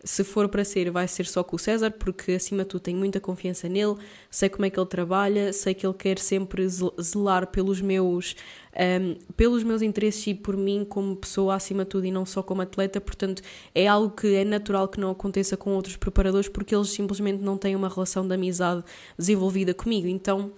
se 0.06 0.22
for 0.22 0.48
para 0.48 0.64
ser, 0.64 0.88
vai 0.88 1.08
ser 1.08 1.26
só 1.26 1.42
com 1.42 1.56
o 1.56 1.58
César, 1.58 1.90
porque 1.90 2.32
acima 2.32 2.62
de 2.62 2.68
tudo 2.68 2.80
tenho 2.82 2.96
muita 2.96 3.18
confiança 3.18 3.68
nele, 3.68 3.96
sei 4.30 4.48
como 4.48 4.64
é 4.64 4.70
que 4.70 4.78
ele 4.78 4.86
trabalha, 4.86 5.52
sei 5.52 5.74
que 5.74 5.84
ele 5.84 5.94
quer 5.94 6.20
sempre 6.20 6.64
zelar 6.68 7.48
pelos 7.48 7.80
meus, 7.80 8.36
um, 8.72 9.16
pelos 9.32 9.64
meus 9.64 9.82
interesses 9.82 10.28
e 10.28 10.34
por 10.34 10.56
mim 10.56 10.86
como 10.88 11.16
pessoa 11.16 11.56
acima 11.56 11.82
de 11.82 11.90
tudo 11.90 12.06
e 12.06 12.12
não 12.12 12.24
só 12.24 12.40
como 12.40 12.62
atleta, 12.62 13.00
portanto 13.00 13.42
é 13.74 13.88
algo 13.88 14.14
que 14.14 14.32
é 14.32 14.44
natural 14.44 14.86
que 14.86 15.00
não 15.00 15.10
aconteça 15.10 15.56
com 15.56 15.74
outros 15.74 15.96
preparadores 15.96 16.48
porque 16.48 16.74
eles 16.74 16.90
simplesmente 16.90 17.42
não 17.42 17.58
têm 17.58 17.74
uma 17.74 17.88
relação 17.88 18.26
de 18.26 18.32
amizade 18.32 18.84
desenvolvida 19.18 19.74
comigo, 19.74 20.06
então 20.06 20.52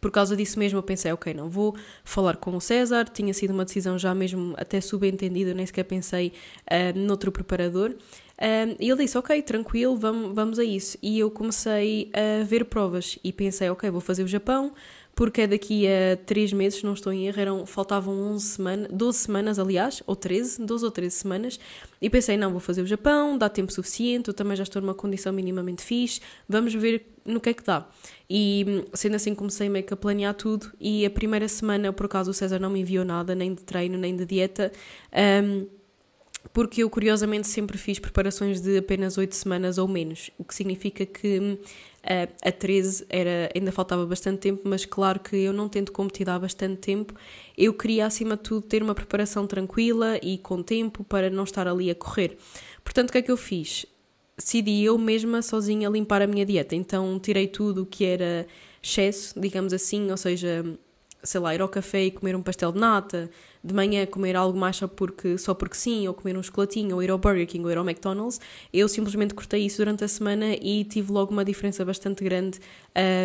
por 0.00 0.10
causa 0.10 0.34
disso 0.34 0.58
mesmo 0.58 0.78
eu 0.78 0.82
pensei, 0.82 1.12
ok, 1.12 1.34
não 1.34 1.50
vou 1.50 1.76
falar 2.02 2.36
com 2.38 2.56
o 2.56 2.60
César, 2.60 3.04
tinha 3.04 3.34
sido 3.34 3.52
uma 3.52 3.66
decisão 3.66 3.98
já 3.98 4.14
mesmo 4.14 4.54
até 4.56 4.80
subentendida, 4.80 5.52
nem 5.52 5.66
sequer 5.66 5.84
pensei 5.84 6.32
uh, 6.66 6.98
noutro 6.98 7.30
preparador. 7.30 7.94
Uh, 8.38 8.76
e 8.80 8.90
ele 8.90 9.04
disse, 9.04 9.16
ok, 9.16 9.40
tranquilo, 9.42 9.96
vamos, 9.96 10.34
vamos 10.34 10.58
a 10.58 10.64
isso. 10.64 10.98
E 11.02 11.18
eu 11.18 11.30
comecei 11.30 12.10
a 12.12 12.44
ver 12.44 12.64
provas 12.64 13.18
e 13.22 13.32
pensei, 13.32 13.68
ok, 13.70 13.90
vou 13.90 14.00
fazer 14.00 14.22
o 14.24 14.26
Japão, 14.26 14.72
porque 15.14 15.46
daqui 15.46 15.86
a 15.86 16.16
3 16.16 16.52
meses, 16.52 16.82
não 16.82 16.94
estou 16.94 17.12
em 17.12 17.26
erro, 17.26 17.40
eram, 17.40 17.66
faltavam 17.66 18.14
11 18.32 18.44
semanas, 18.44 18.88
12 18.90 19.18
semanas, 19.18 19.58
aliás, 19.58 20.02
ou 20.06 20.16
13, 20.16 20.64
12 20.64 20.84
ou 20.84 20.90
13 20.90 21.14
semanas, 21.14 21.60
e 22.00 22.08
pensei, 22.08 22.36
não, 22.36 22.50
vou 22.50 22.60
fazer 22.60 22.82
o 22.82 22.86
Japão, 22.86 23.36
dá 23.36 23.48
tempo 23.48 23.72
suficiente, 23.72 24.28
eu 24.28 24.34
também 24.34 24.56
já 24.56 24.62
estou 24.62 24.80
numa 24.80 24.94
condição 24.94 25.32
minimamente 25.32 25.82
fixe, 25.82 26.20
vamos 26.48 26.72
ver 26.74 27.06
no 27.24 27.40
que 27.40 27.50
é 27.50 27.54
que 27.54 27.62
dá. 27.62 27.86
E 28.28 28.84
sendo 28.94 29.16
assim, 29.16 29.34
comecei 29.34 29.68
meio 29.68 29.84
que 29.84 29.92
a 29.92 29.96
planear 29.96 30.34
tudo, 30.34 30.72
e 30.80 31.04
a 31.04 31.10
primeira 31.10 31.46
semana, 31.46 31.92
por 31.92 32.06
acaso, 32.06 32.30
o 32.30 32.34
César 32.34 32.58
não 32.58 32.70
me 32.70 32.80
enviou 32.80 33.04
nada, 33.04 33.34
nem 33.34 33.54
de 33.54 33.62
treino, 33.62 33.98
nem 33.98 34.16
de 34.16 34.24
dieta, 34.24 34.72
um, 35.44 35.66
porque 36.52 36.82
eu 36.82 36.90
curiosamente 36.90 37.46
sempre 37.48 37.78
fiz 37.78 37.98
preparações 37.98 38.60
de 38.60 38.78
apenas 38.78 39.16
8 39.16 39.34
semanas 39.34 39.78
ou 39.78 39.88
menos, 39.88 40.30
o 40.38 40.44
que 40.44 40.54
significa 40.54 41.06
que 41.06 41.38
uh, 41.38 41.58
a 42.42 42.52
13 42.52 43.06
era, 43.08 43.50
ainda 43.54 43.72
faltava 43.72 44.04
bastante 44.04 44.38
tempo, 44.38 44.62
mas 44.64 44.84
claro 44.84 45.20
que 45.20 45.36
eu 45.36 45.52
não 45.52 45.68
tento 45.68 45.92
competir 45.92 46.28
há 46.28 46.38
bastante 46.38 46.76
tempo, 46.78 47.14
eu 47.56 47.72
queria 47.72 48.06
acima 48.06 48.36
de 48.36 48.42
tudo 48.42 48.62
ter 48.62 48.82
uma 48.82 48.94
preparação 48.94 49.46
tranquila 49.46 50.18
e 50.22 50.38
com 50.38 50.62
tempo 50.62 51.04
para 51.04 51.30
não 51.30 51.44
estar 51.44 51.66
ali 51.66 51.90
a 51.90 51.94
correr. 51.94 52.36
Portanto, 52.84 53.10
o 53.10 53.12
que 53.12 53.18
é 53.18 53.22
que 53.22 53.30
eu 53.30 53.36
fiz? 53.36 53.86
Decidi 54.36 54.82
eu 54.82 54.98
mesma 54.98 55.42
sozinha 55.42 55.88
limpar 55.88 56.22
a 56.22 56.26
minha 56.26 56.44
dieta, 56.44 56.74
então 56.74 57.18
tirei 57.18 57.46
tudo 57.46 57.82
o 57.82 57.86
que 57.86 58.04
era 58.04 58.46
excesso, 58.82 59.38
digamos 59.38 59.72
assim, 59.72 60.10
ou 60.10 60.16
seja, 60.16 60.64
sei 61.22 61.40
lá, 61.40 61.54
ir 61.54 61.60
ao 61.60 61.68
café 61.68 62.04
e 62.04 62.10
comer 62.10 62.34
um 62.34 62.42
pastel 62.42 62.72
de 62.72 62.78
nata, 62.78 63.30
de 63.62 63.72
manhã 63.72 64.04
comer 64.06 64.34
algo 64.34 64.58
mais 64.58 64.76
só 64.76 64.88
porque, 64.88 65.38
só 65.38 65.54
porque 65.54 65.76
sim, 65.76 66.08
ou 66.08 66.14
comer 66.14 66.36
um 66.36 66.42
chocolatinho, 66.42 66.96
ou 66.96 67.02
ir 67.02 67.10
ao 67.10 67.18
Burger 67.18 67.46
King, 67.46 67.64
ou 67.64 67.70
ir 67.70 67.78
ao 67.78 67.84
McDonald's, 67.84 68.40
eu 68.72 68.88
simplesmente 68.88 69.34
cortei 69.34 69.64
isso 69.64 69.78
durante 69.78 70.02
a 70.02 70.08
semana 70.08 70.54
e 70.60 70.84
tive 70.84 71.12
logo 71.12 71.32
uma 71.32 71.44
diferença 71.44 71.84
bastante 71.84 72.24
grande 72.24 72.58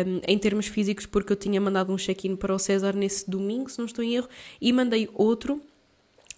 um, 0.06 0.20
em 0.26 0.38
termos 0.38 0.66
físicos, 0.66 1.06
porque 1.06 1.32
eu 1.32 1.36
tinha 1.36 1.60
mandado 1.60 1.92
um 1.92 1.96
check-in 1.96 2.36
para 2.36 2.54
o 2.54 2.58
César 2.58 2.94
nesse 2.94 3.28
domingo, 3.28 3.68
se 3.68 3.78
não 3.78 3.86
estou 3.86 4.04
em 4.04 4.14
erro, 4.14 4.28
e 4.60 4.72
mandei 4.72 5.08
outro 5.14 5.60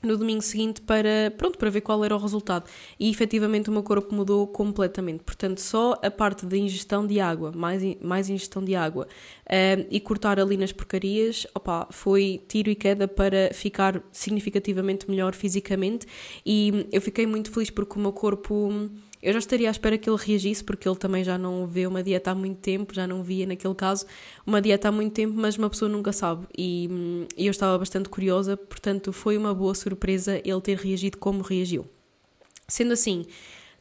no 0.02 0.16
domingo 0.16 0.42
seguinte 0.42 0.80
para, 0.80 1.33
pronto, 1.37 1.59
para 1.59 1.71
ver 1.71 1.80
qual 1.80 2.04
era 2.04 2.14
o 2.14 2.19
resultado. 2.19 2.64
E 2.99 3.11
efetivamente 3.11 3.69
o 3.69 3.73
meu 3.73 3.83
corpo 3.83 4.14
mudou 4.14 4.47
completamente. 4.47 5.23
Portanto, 5.23 5.61
só 5.61 5.99
a 6.02 6.11
parte 6.11 6.47
da 6.47 6.57
ingestão 6.57 7.07
de 7.07 7.21
água, 7.21 7.52
mais, 7.52 7.83
mais 8.00 8.28
ingestão 8.28 8.64
de 8.64 8.75
água 8.75 9.07
um, 9.47 9.87
e 9.90 10.00
cortar 10.00 10.38
ali 10.38 10.57
nas 10.57 10.73
porcarias, 10.73 11.47
opa, 11.54 11.87
foi 11.90 12.42
tiro 12.49 12.71
e 12.71 12.75
queda 12.75 13.07
para 13.07 13.50
ficar 13.52 14.02
significativamente 14.12 15.09
melhor 15.09 15.35
fisicamente. 15.35 16.07
E 16.45 16.87
eu 16.92 17.00
fiquei 17.00 17.26
muito 17.26 17.50
feliz 17.50 17.71
porque 17.71 17.99
o 17.99 18.02
meu 18.02 18.12
corpo 18.12 18.90
eu 19.23 19.33
já 19.33 19.39
estaria 19.39 19.69
à 19.69 19.71
espera 19.71 19.99
que 19.99 20.09
ele 20.09 20.19
reagisse, 20.19 20.65
porque 20.65 20.89
ele 20.89 20.97
também 20.97 21.23
já 21.23 21.37
não 21.37 21.67
vê 21.67 21.87
uma 21.87 22.03
dieta 22.03 22.31
há 22.31 22.35
muito 22.35 22.59
tempo, 22.59 22.95
já 22.95 23.07
não 23.07 23.23
via 23.23 23.47
naquele 23.47 23.75
caso 23.75 24.07
uma 24.47 24.61
dieta 24.62 24.89
há 24.89 24.93
muito 24.93 25.12
tempo, 25.12 25.35
mas 25.37 25.59
uma 25.59 25.69
pessoa 25.69 25.91
nunca 25.91 26.12
sabe. 26.12 26.47
E, 26.57 26.89
e 27.37 27.47
eu 27.47 27.50
estava 27.50 27.79
bastante 27.79 28.09
curiosa, 28.09 28.57
portanto 28.57 29.12
foi 29.12 29.37
uma 29.37 29.55
boa 29.55 29.75
surpresa 29.75 30.41
ele 30.45 30.61
ter 30.61 30.79
reagido 30.79 31.19
como 31.19 31.43
reagiu. 31.43 31.87
Sendo 32.67 32.93
assim, 32.93 33.27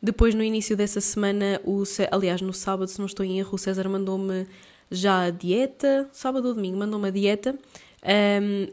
depois 0.02 0.34
no 0.34 0.44
início 0.44 0.76
dessa 0.76 1.00
semana, 1.00 1.62
o, 1.64 1.84
aliás, 2.12 2.42
no 2.42 2.54
sábado, 2.54 2.90
se 2.90 3.00
não 3.00 3.06
estou 3.06 3.26
em 3.26 3.40
erro, 3.40 3.54
o 3.54 3.58
César 3.58 3.88
mandou-me 3.88 4.46
já 4.92 5.26
a 5.26 5.30
dieta, 5.30 6.10
sábado 6.12 6.48
ou 6.48 6.54
domingo, 6.54 6.78
mandou-me 6.78 7.08
a 7.08 7.12
dieta. 7.12 7.58
Um, 8.04 8.68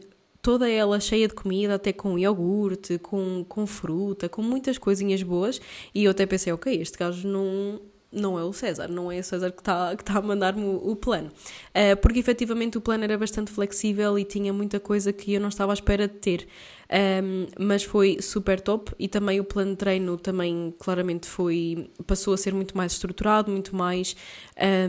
toda 0.47 0.69
ela 0.69 0.97
cheia 0.97 1.27
de 1.27 1.33
comida, 1.33 1.75
até 1.75 1.91
com 1.91 2.17
iogurte, 2.17 2.97
com, 2.99 3.43
com 3.49 3.67
fruta, 3.67 4.29
com 4.29 4.41
muitas 4.41 4.77
coisinhas 4.77 5.21
boas. 5.21 5.59
E 5.93 6.05
eu 6.05 6.11
até 6.11 6.25
pensei, 6.25 6.53
ok, 6.53 6.73
este 6.73 6.97
gajo 6.97 7.27
não, 7.27 7.81
não 8.09 8.39
é 8.39 8.45
o 8.45 8.53
César, 8.53 8.87
não 8.87 9.11
é 9.11 9.19
o 9.19 9.23
César 9.25 9.51
que 9.51 9.59
está 9.59 9.93
que 9.93 10.05
tá 10.05 10.17
a 10.17 10.21
mandar-me 10.21 10.63
o, 10.63 10.91
o, 10.91 10.95
plano. 10.95 11.27
Uh, 11.75 11.97
porque 12.01 12.19
efetivamente 12.19 12.77
o 12.77 12.81
plano 12.81 13.03
era 13.03 13.17
bastante 13.17 13.51
flexível 13.51 14.17
e 14.17 14.23
tinha 14.23 14.53
muita 14.53 14.79
coisa 14.79 15.11
que 15.11 15.33
eu 15.33 15.41
não 15.41 15.49
estava 15.49 15.73
à 15.73 15.75
espera 15.75 16.07
de 16.07 16.13
ter. 16.13 16.47
Um, 16.89 17.47
mas 17.59 17.83
foi 17.83 18.21
super 18.21 18.61
top 18.61 18.93
e 18.97 19.09
também 19.09 19.41
o 19.41 19.43
plano 19.43 19.71
de 19.71 19.77
treino 19.77 20.17
também 20.17 20.73
claramente 20.79 21.27
foi 21.27 21.89
passou 22.05 22.33
a 22.33 22.37
ser 22.37 22.53
muito 22.53 22.77
mais 22.77 22.93
estruturado, 22.93 23.51
muito 23.51 23.75
mais 23.75 24.15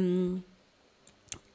um, 0.01 0.39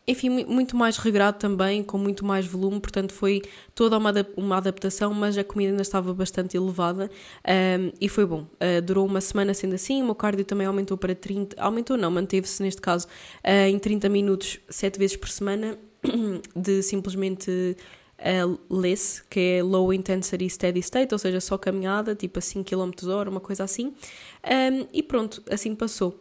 enfim, 0.08 0.30
muito 0.46 0.76
mais 0.76 0.98
regrado 0.98 1.38
também, 1.38 1.82
com 1.84 1.98
muito 1.98 2.26
mais 2.26 2.46
volume, 2.46 2.80
portanto 2.80 3.14
foi 3.14 3.42
toda 3.74 3.98
uma, 3.98 4.12
uma 4.36 4.58
adaptação, 4.58 5.14
mas 5.14 5.38
a 5.38 5.44
comida 5.44 5.72
ainda 5.72 5.82
estava 5.82 6.14
bastante 6.14 6.58
elevada 6.58 7.10
um, 7.48 7.92
e 8.00 8.10
foi 8.10 8.26
bom. 8.26 8.42
Uh, 8.42 8.82
durou 8.84 9.06
uma 9.06 9.22
semana 9.22 9.54
sendo 9.54 9.76
assim, 9.76 10.02
o 10.02 10.06
meu 10.06 10.16
cardio 10.16 10.44
também 10.44 10.68
aumentou 10.68 10.98
para 10.98 11.16
30, 11.16 11.62
aumentou 11.62 11.96
não, 11.96 12.12
manteve-se 12.12 12.62
neste 12.62 12.82
caso 12.82 13.08
uh, 13.44 13.70
em 13.70 13.80
30 13.80 14.10
minutos, 14.10 14.60
7 14.70 15.00
vezes 15.00 15.16
por 15.16 15.30
semana, 15.30 15.78
de 16.54 16.84
simplesmente 16.84 17.78
uh, 18.20 18.82
LIS, 18.82 19.24
que 19.30 19.40
é 19.40 19.64
Low 19.64 19.94
Intensity 19.94 20.50
Steady 20.50 20.80
State, 20.80 21.14
ou 21.14 21.20
seja, 21.20 21.40
só 21.40 21.58
caminhada, 21.58 22.14
tipo 22.14 22.40
a 22.40 22.42
5 22.42 22.70
km 22.70 23.08
hora, 23.10 23.30
uma 23.30 23.40
coisa 23.40 23.64
assim, 23.64 23.88
um, 23.88 24.88
e 24.92 25.02
pronto, 25.02 25.42
assim 25.50 25.74
passou. 25.74 26.20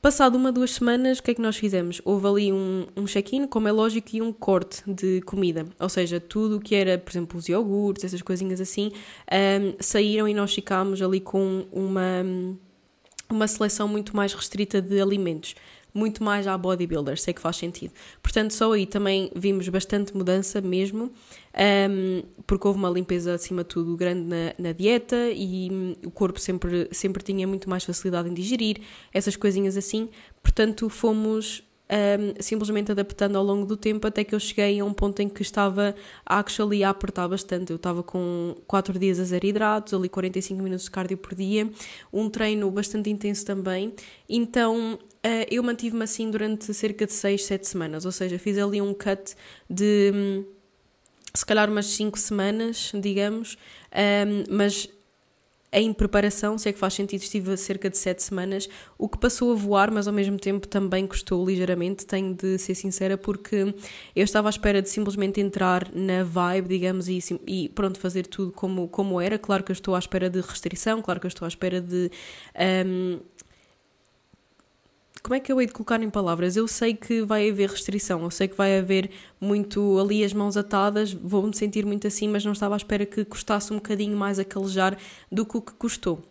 Passado 0.00 0.36
uma, 0.36 0.52
duas 0.52 0.74
semanas, 0.74 1.18
o 1.18 1.22
que 1.24 1.32
é 1.32 1.34
que 1.34 1.40
nós 1.40 1.56
fizemos? 1.56 2.00
Houve 2.04 2.26
ali 2.28 2.52
um, 2.52 2.86
um 2.96 3.04
check-in, 3.04 3.48
como 3.48 3.66
é 3.66 3.72
lógico, 3.72 4.10
e 4.12 4.22
um 4.22 4.32
corte 4.32 4.80
de 4.86 5.20
comida. 5.22 5.66
Ou 5.80 5.88
seja, 5.88 6.20
tudo 6.20 6.58
o 6.58 6.60
que 6.60 6.76
era, 6.76 6.96
por 6.96 7.10
exemplo, 7.10 7.36
os 7.36 7.48
iogurtes, 7.48 8.04
essas 8.04 8.22
coisinhas 8.22 8.60
assim, 8.60 8.92
um, 9.32 9.74
saíram 9.80 10.28
e 10.28 10.34
nós 10.34 10.54
ficámos 10.54 11.02
ali 11.02 11.18
com 11.18 11.66
uma, 11.72 12.24
uma 13.28 13.48
seleção 13.48 13.88
muito 13.88 14.16
mais 14.16 14.32
restrita 14.32 14.80
de 14.80 15.00
alimentos 15.00 15.56
muito 15.92 16.22
mais 16.22 16.46
à 16.46 16.56
bodybuilder, 16.56 17.18
sei 17.18 17.34
que 17.34 17.40
faz 17.40 17.56
sentido. 17.56 17.92
Portanto, 18.22 18.52
só 18.52 18.72
aí 18.72 18.86
também 18.86 19.30
vimos 19.34 19.68
bastante 19.68 20.16
mudança 20.16 20.60
mesmo, 20.60 21.10
um, 21.58 22.22
porque 22.46 22.66
houve 22.66 22.78
uma 22.78 22.88
limpeza 22.88 23.34
acima 23.34 23.62
de 23.62 23.68
tudo 23.70 23.96
grande 23.96 24.22
na, 24.22 24.54
na, 24.58 24.72
dieta 24.72 25.28
e 25.30 25.68
hum, 25.70 25.94
o 26.06 26.10
corpo 26.10 26.38
sempre, 26.38 26.88
sempre 26.92 27.22
tinha 27.22 27.46
muito 27.46 27.68
mais 27.68 27.84
facilidade 27.84 28.28
em 28.28 28.34
digerir, 28.34 28.80
essas 29.12 29.34
coisinhas 29.34 29.76
assim. 29.76 30.08
Portanto, 30.40 30.88
fomos 30.88 31.64
um, 31.90 32.40
simplesmente 32.40 32.92
adaptando 32.92 33.36
ao 33.36 33.44
longo 33.44 33.66
do 33.66 33.76
tempo 33.76 34.06
até 34.06 34.22
que 34.22 34.34
eu 34.34 34.40
cheguei 34.40 34.78
a 34.78 34.84
um 34.84 34.92
ponto 34.92 35.20
em 35.20 35.28
que 35.28 35.42
estava 35.42 35.94
actually 36.24 36.84
a 36.84 36.90
apertar 36.90 37.26
bastante. 37.26 37.70
Eu 37.70 37.76
estava 37.76 38.02
com 38.02 38.54
4 38.66 38.98
dias 38.98 39.18
a 39.18 39.24
zero 39.24 39.46
hidratos, 39.46 39.94
ali 39.94 40.08
45 40.08 40.62
minutos 40.62 40.84
de 40.84 40.90
cardio 40.90 41.18
por 41.18 41.34
dia, 41.34 41.68
um 42.12 42.30
treino 42.30 42.70
bastante 42.70 43.10
intenso 43.10 43.44
também. 43.44 43.92
Então 44.28 44.94
uh, 44.94 45.46
eu 45.50 45.62
mantive-me 45.62 46.04
assim 46.04 46.30
durante 46.30 46.72
cerca 46.72 47.06
de 47.06 47.12
6, 47.12 47.44
7 47.44 47.66
semanas, 47.66 48.04
ou 48.04 48.12
seja, 48.12 48.38
fiz 48.38 48.58
ali 48.58 48.80
um 48.80 48.94
cut 48.94 49.34
de 49.68 50.12
hum, 50.14 50.44
se 51.34 51.44
calhar 51.44 51.70
umas 51.70 51.86
5 51.86 52.18
semanas, 52.18 52.92
digamos, 52.94 53.56
um, 53.92 54.54
mas 54.54 54.88
em 55.70 55.92
preparação, 55.92 56.56
se 56.56 56.68
é 56.68 56.72
que 56.72 56.78
faz 56.78 56.94
sentido, 56.94 57.20
estive 57.20 57.56
cerca 57.56 57.90
de 57.90 57.98
7 57.98 58.22
semanas, 58.22 58.68
o 58.96 59.08
que 59.08 59.18
passou 59.18 59.52
a 59.52 59.54
voar, 59.54 59.90
mas 59.90 60.08
ao 60.08 60.14
mesmo 60.14 60.38
tempo 60.38 60.66
também 60.66 61.06
custou 61.06 61.44
ligeiramente, 61.44 62.06
tenho 62.06 62.34
de 62.34 62.58
ser 62.58 62.74
sincera, 62.74 63.18
porque 63.18 63.74
eu 64.16 64.24
estava 64.24 64.48
à 64.48 64.50
espera 64.50 64.80
de 64.80 64.88
simplesmente 64.88 65.40
entrar 65.40 65.90
na 65.94 66.24
vibe, 66.24 66.68
digamos, 66.68 67.08
e, 67.08 67.20
e 67.46 67.68
pronto, 67.68 68.00
fazer 68.00 68.26
tudo 68.26 68.50
como, 68.50 68.88
como 68.88 69.20
era. 69.20 69.38
Claro 69.38 69.62
que 69.62 69.70
eu 69.70 69.74
estou 69.74 69.94
à 69.94 69.98
espera 69.98 70.30
de 70.30 70.40
restrição, 70.40 71.02
claro 71.02 71.20
que 71.20 71.26
eu 71.26 71.28
estou 71.28 71.44
à 71.44 71.48
espera 71.48 71.80
de. 71.80 72.10
Um, 72.86 73.20
como 75.28 75.36
é 75.36 75.40
que 75.40 75.52
eu 75.52 75.60
hei 75.60 75.66
de 75.66 75.74
colocar 75.74 76.02
em 76.02 76.08
palavras? 76.08 76.56
Eu 76.56 76.66
sei 76.66 76.94
que 76.94 77.20
vai 77.20 77.50
haver 77.50 77.68
restrição, 77.68 78.22
eu 78.22 78.30
sei 78.30 78.48
que 78.48 78.56
vai 78.56 78.78
haver 78.78 79.10
muito 79.38 79.98
ali 79.98 80.24
as 80.24 80.32
mãos 80.32 80.56
atadas, 80.56 81.12
vou-me 81.12 81.54
sentir 81.54 81.84
muito 81.84 82.06
assim, 82.06 82.26
mas 82.26 82.42
não 82.46 82.52
estava 82.52 82.74
à 82.74 82.78
espera 82.78 83.04
que 83.04 83.26
custasse 83.26 83.70
um 83.70 83.76
bocadinho 83.76 84.16
mais 84.16 84.38
a 84.38 84.44
calejar 84.44 84.96
do 85.30 85.44
que 85.44 85.58
o 85.58 85.60
que 85.60 85.74
custou. 85.74 86.22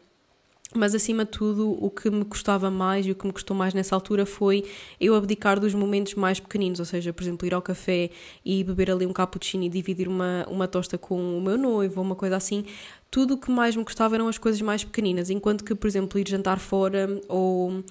Mas 0.74 0.96
acima 0.96 1.26
de 1.26 1.30
tudo, 1.30 1.78
o 1.80 1.92
que 1.92 2.10
me 2.10 2.26
custava 2.26 2.72
mais 2.72 3.06
e 3.06 3.12
o 3.12 3.16
que 3.16 3.28
me 3.28 3.32
custou 3.32 3.56
mais 3.56 3.72
nessa 3.72 3.94
altura 3.94 4.26
foi 4.26 4.66
eu 5.00 5.14
abdicar 5.14 5.60
dos 5.60 5.76
momentos 5.76 6.16
mais 6.16 6.40
pequeninos, 6.40 6.80
ou 6.80 6.86
seja, 6.86 7.14
por 7.14 7.22
exemplo, 7.22 7.46
ir 7.46 7.54
ao 7.54 7.62
café 7.62 8.10
e 8.44 8.64
beber 8.64 8.90
ali 8.90 9.06
um 9.06 9.14
cappuccino 9.14 9.64
e 9.64 9.70
dividir 9.70 10.08
uma, 10.08 10.44
uma 10.50 10.68
tosta 10.68 10.98
com 10.98 11.38
o 11.38 11.40
meu 11.40 11.56
noivo 11.56 12.02
uma 12.02 12.16
coisa 12.16 12.36
assim. 12.36 12.66
Tudo 13.12 13.36
o 13.36 13.38
que 13.38 13.52
mais 13.52 13.76
me 13.76 13.84
custava 13.84 14.16
eram 14.16 14.28
as 14.28 14.40
coisas 14.40 14.60
mais 14.60 14.84
pequeninas, 14.84 15.30
enquanto 15.30 15.64
que, 15.64 15.76
por 15.76 15.86
exemplo, 15.86 16.20
ir 16.20 16.28
jantar 16.28 16.58
fora 16.58 17.22
ou 17.30 17.84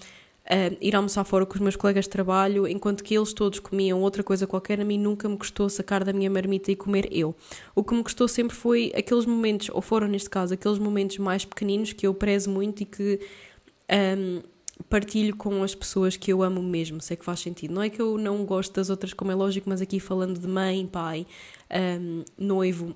uh, 0.47 0.77
ir 0.81 0.95
almoçar 0.95 1.25
fora 1.25 1.45
com 1.45 1.55
os 1.55 1.61
meus 1.61 1.77
colegas 1.77 2.05
de 2.05 2.11
trabalho, 2.11 2.67
enquanto 2.67 3.03
que 3.03 3.15
eles 3.17 3.33
todos 3.33 3.59
comiam 3.59 4.01
outra 4.01 4.23
coisa 4.23 4.47
qualquer, 4.47 4.81
a 4.81 4.85
mim 4.85 4.99
nunca 4.99 5.29
me 5.29 5.37
custou 5.37 5.69
sacar 5.69 6.05
da 6.05 6.13
minha 6.13 6.31
marmita 6.31 6.71
e 6.71 6.77
comer 6.77 7.09
eu. 7.11 7.35
O 7.75 7.83
que 7.83 7.95
me 7.95 8.03
custou 8.03 8.29
sempre 8.29 8.57
foi 8.57 8.93
aqueles 8.97 9.27
momentos, 9.27 9.69
ou 9.73 9.83
foram 9.83 10.07
neste 10.09 10.31
caso, 10.31 10.55
aqueles 10.55 10.79
momentos 10.79 11.19
mais 11.19 11.45
pequeninos 11.45 11.93
que 11.93 12.07
eu 12.07 12.15
prezo 12.15 12.51
muito 12.51 12.83
e 12.83 12.85
que. 12.85 13.21
Um, 14.19 14.43
partilho 14.91 15.35
com 15.35 15.63
as 15.63 15.75
pessoas 15.75 16.19
que 16.19 16.31
eu 16.31 16.43
amo 16.43 16.63
mesmo, 16.63 17.01
sei 17.01 17.17
que 17.17 17.25
faz 17.25 17.41
sentido. 17.41 17.73
Não 17.73 17.83
é 17.83 17.89
que 17.89 18.01
eu 18.01 18.19
não 18.19 18.45
gosto 18.45 18.75
das 18.75 18.91
outras, 18.91 19.15
como 19.15 19.33
é 19.33 19.35
lógico, 19.35 19.69
mas 19.71 19.81
aqui 19.81 19.99
falando 19.99 20.39
de 20.39 20.47
mãe, 20.47 20.87
pai, 20.87 21.27
um, 22.01 22.25
noivo. 22.37 22.95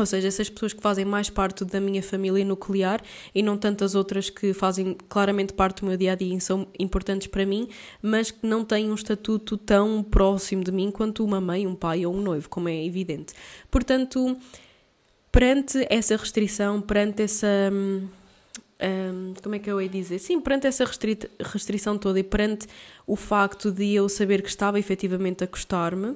Ou 0.00 0.06
seja, 0.06 0.28
essas 0.28 0.48
pessoas 0.48 0.72
que 0.72 0.80
fazem 0.80 1.04
mais 1.04 1.28
parte 1.28 1.64
da 1.64 1.80
minha 1.80 2.00
família 2.00 2.44
nuclear 2.44 3.02
e 3.34 3.42
não 3.42 3.58
tantas 3.58 3.96
outras 3.96 4.30
que 4.30 4.52
fazem 4.52 4.96
claramente 5.08 5.52
parte 5.52 5.80
do 5.80 5.88
meu 5.88 5.96
dia 5.96 6.12
a 6.12 6.14
dia 6.14 6.36
e 6.36 6.40
são 6.40 6.68
importantes 6.78 7.26
para 7.26 7.44
mim, 7.44 7.68
mas 8.00 8.30
que 8.30 8.46
não 8.46 8.64
têm 8.64 8.92
um 8.92 8.94
estatuto 8.94 9.56
tão 9.56 10.00
próximo 10.04 10.62
de 10.62 10.70
mim 10.70 10.92
quanto 10.92 11.24
uma 11.24 11.40
mãe, 11.40 11.66
um 11.66 11.74
pai 11.74 12.06
ou 12.06 12.14
um 12.14 12.20
noivo, 12.20 12.48
como 12.48 12.68
é 12.68 12.86
evidente. 12.86 13.34
Portanto, 13.72 14.36
perante 15.32 15.84
essa 15.90 16.16
restrição, 16.16 16.80
perante 16.80 17.22
essa. 17.22 17.48
Hum, 17.72 18.06
hum, 18.80 19.34
como 19.42 19.56
é 19.56 19.58
que 19.58 19.68
eu 19.68 19.82
ia 19.82 19.88
dizer? 19.88 20.20
Sim, 20.20 20.40
perante 20.40 20.68
essa 20.68 20.84
restrição 21.42 21.98
toda 21.98 22.20
e 22.20 22.22
perante 22.22 22.68
o 23.04 23.16
facto 23.16 23.72
de 23.72 23.94
eu 23.94 24.08
saber 24.08 24.42
que 24.42 24.48
estava 24.48 24.78
efetivamente 24.78 25.42
a 25.42 25.46
custar-me 25.48 26.14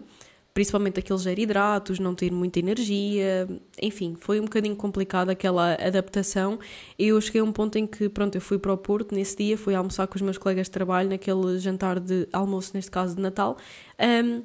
principalmente 0.54 0.98
aqueles 0.98 1.24
hidratos, 1.24 1.98
não 1.98 2.14
ter 2.14 2.30
muita 2.30 2.58
energia, 2.58 3.48
enfim, 3.80 4.14
foi 4.18 4.38
um 4.38 4.44
bocadinho 4.44 4.76
complicado 4.76 5.30
aquela 5.30 5.74
adaptação. 5.74 6.58
Eu 6.98 7.20
cheguei 7.20 7.40
a 7.40 7.44
um 7.44 7.52
ponto 7.52 7.78
em 7.78 7.86
que, 7.86 8.08
pronto, 8.08 8.34
eu 8.34 8.40
fui 8.40 8.58
para 8.58 8.72
o 8.72 8.76
Porto 8.76 9.14
nesse 9.14 9.36
dia, 9.36 9.56
fui 9.56 9.74
almoçar 9.74 10.06
com 10.06 10.16
os 10.16 10.22
meus 10.22 10.38
colegas 10.38 10.66
de 10.66 10.72
trabalho 10.72 11.08
naquele 11.08 11.58
jantar 11.58 11.98
de 11.98 12.28
almoço, 12.32 12.72
neste 12.74 12.90
caso 12.90 13.16
de 13.16 13.22
Natal. 13.22 13.56
Um, 13.98 14.42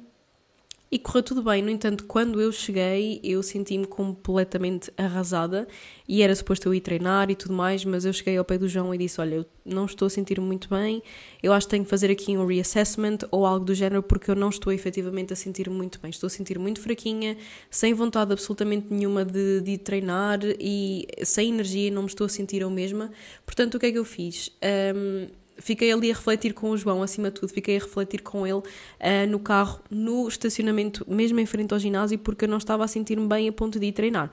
e 0.90 0.98
correu 0.98 1.22
tudo 1.22 1.42
bem, 1.42 1.62
no 1.62 1.68
entanto, 1.68 2.04
quando 2.04 2.40
eu 2.40 2.50
cheguei, 2.50 3.20
eu 3.22 3.42
senti-me 3.42 3.86
completamente 3.86 4.90
arrasada 4.96 5.68
e 6.08 6.22
era 6.22 6.34
suposto 6.34 6.66
eu 6.66 6.74
ir 6.74 6.80
treinar 6.80 7.30
e 7.30 7.34
tudo 7.34 7.52
mais, 7.52 7.84
mas 7.84 8.06
eu 8.06 8.12
cheguei 8.12 8.38
ao 8.38 8.44
pé 8.44 8.56
do 8.56 8.66
João 8.66 8.94
e 8.94 8.98
disse: 8.98 9.20
Olha, 9.20 9.34
eu 9.34 9.46
não 9.66 9.84
estou 9.84 10.06
a 10.06 10.10
sentir 10.10 10.40
muito 10.40 10.70
bem, 10.70 11.02
eu 11.42 11.52
acho 11.52 11.66
que 11.66 11.72
tenho 11.72 11.84
que 11.84 11.90
fazer 11.90 12.10
aqui 12.10 12.38
um 12.38 12.46
reassessment 12.46 13.18
ou 13.30 13.44
algo 13.44 13.66
do 13.66 13.74
género, 13.74 14.02
porque 14.02 14.30
eu 14.30 14.34
não 14.34 14.48
estou 14.48 14.72
efetivamente 14.72 15.30
a 15.30 15.36
sentir 15.36 15.68
muito 15.68 16.00
bem. 16.00 16.10
Estou 16.10 16.26
a 16.26 16.30
sentir 16.30 16.58
muito 16.58 16.80
fraquinha, 16.80 17.36
sem 17.70 17.92
vontade 17.92 18.32
absolutamente 18.32 18.86
nenhuma 18.90 19.26
de, 19.26 19.60
de 19.60 19.76
treinar 19.76 20.40
e 20.58 21.06
sem 21.22 21.50
energia, 21.50 21.90
não 21.90 22.02
me 22.02 22.08
estou 22.08 22.24
a 22.24 22.28
sentir 22.30 22.62
eu 22.62 22.70
mesma. 22.70 23.10
Portanto, 23.44 23.74
o 23.74 23.78
que 23.78 23.86
é 23.86 23.92
que 23.92 23.98
eu 23.98 24.06
fiz? 24.06 24.50
Um, 24.96 25.26
fiquei 25.58 25.92
ali 25.92 26.10
a 26.10 26.14
refletir 26.14 26.54
com 26.54 26.70
o 26.70 26.76
João, 26.76 27.02
acima 27.02 27.30
de 27.30 27.40
tudo, 27.40 27.52
fiquei 27.52 27.76
a 27.76 27.80
refletir 27.80 28.22
com 28.22 28.46
ele 28.46 28.58
uh, 28.58 28.62
no 29.28 29.38
carro, 29.38 29.80
no 29.90 30.26
estacionamento, 30.28 31.04
mesmo 31.08 31.38
em 31.40 31.46
frente 31.46 31.72
ao 31.72 31.80
ginásio, 31.80 32.18
porque 32.18 32.44
eu 32.44 32.48
não 32.48 32.58
estava 32.58 32.84
a 32.84 32.88
sentir-me 32.88 33.26
bem 33.26 33.48
a 33.48 33.52
ponto 33.52 33.78
de 33.78 33.86
ir 33.86 33.92
treinar. 33.92 34.30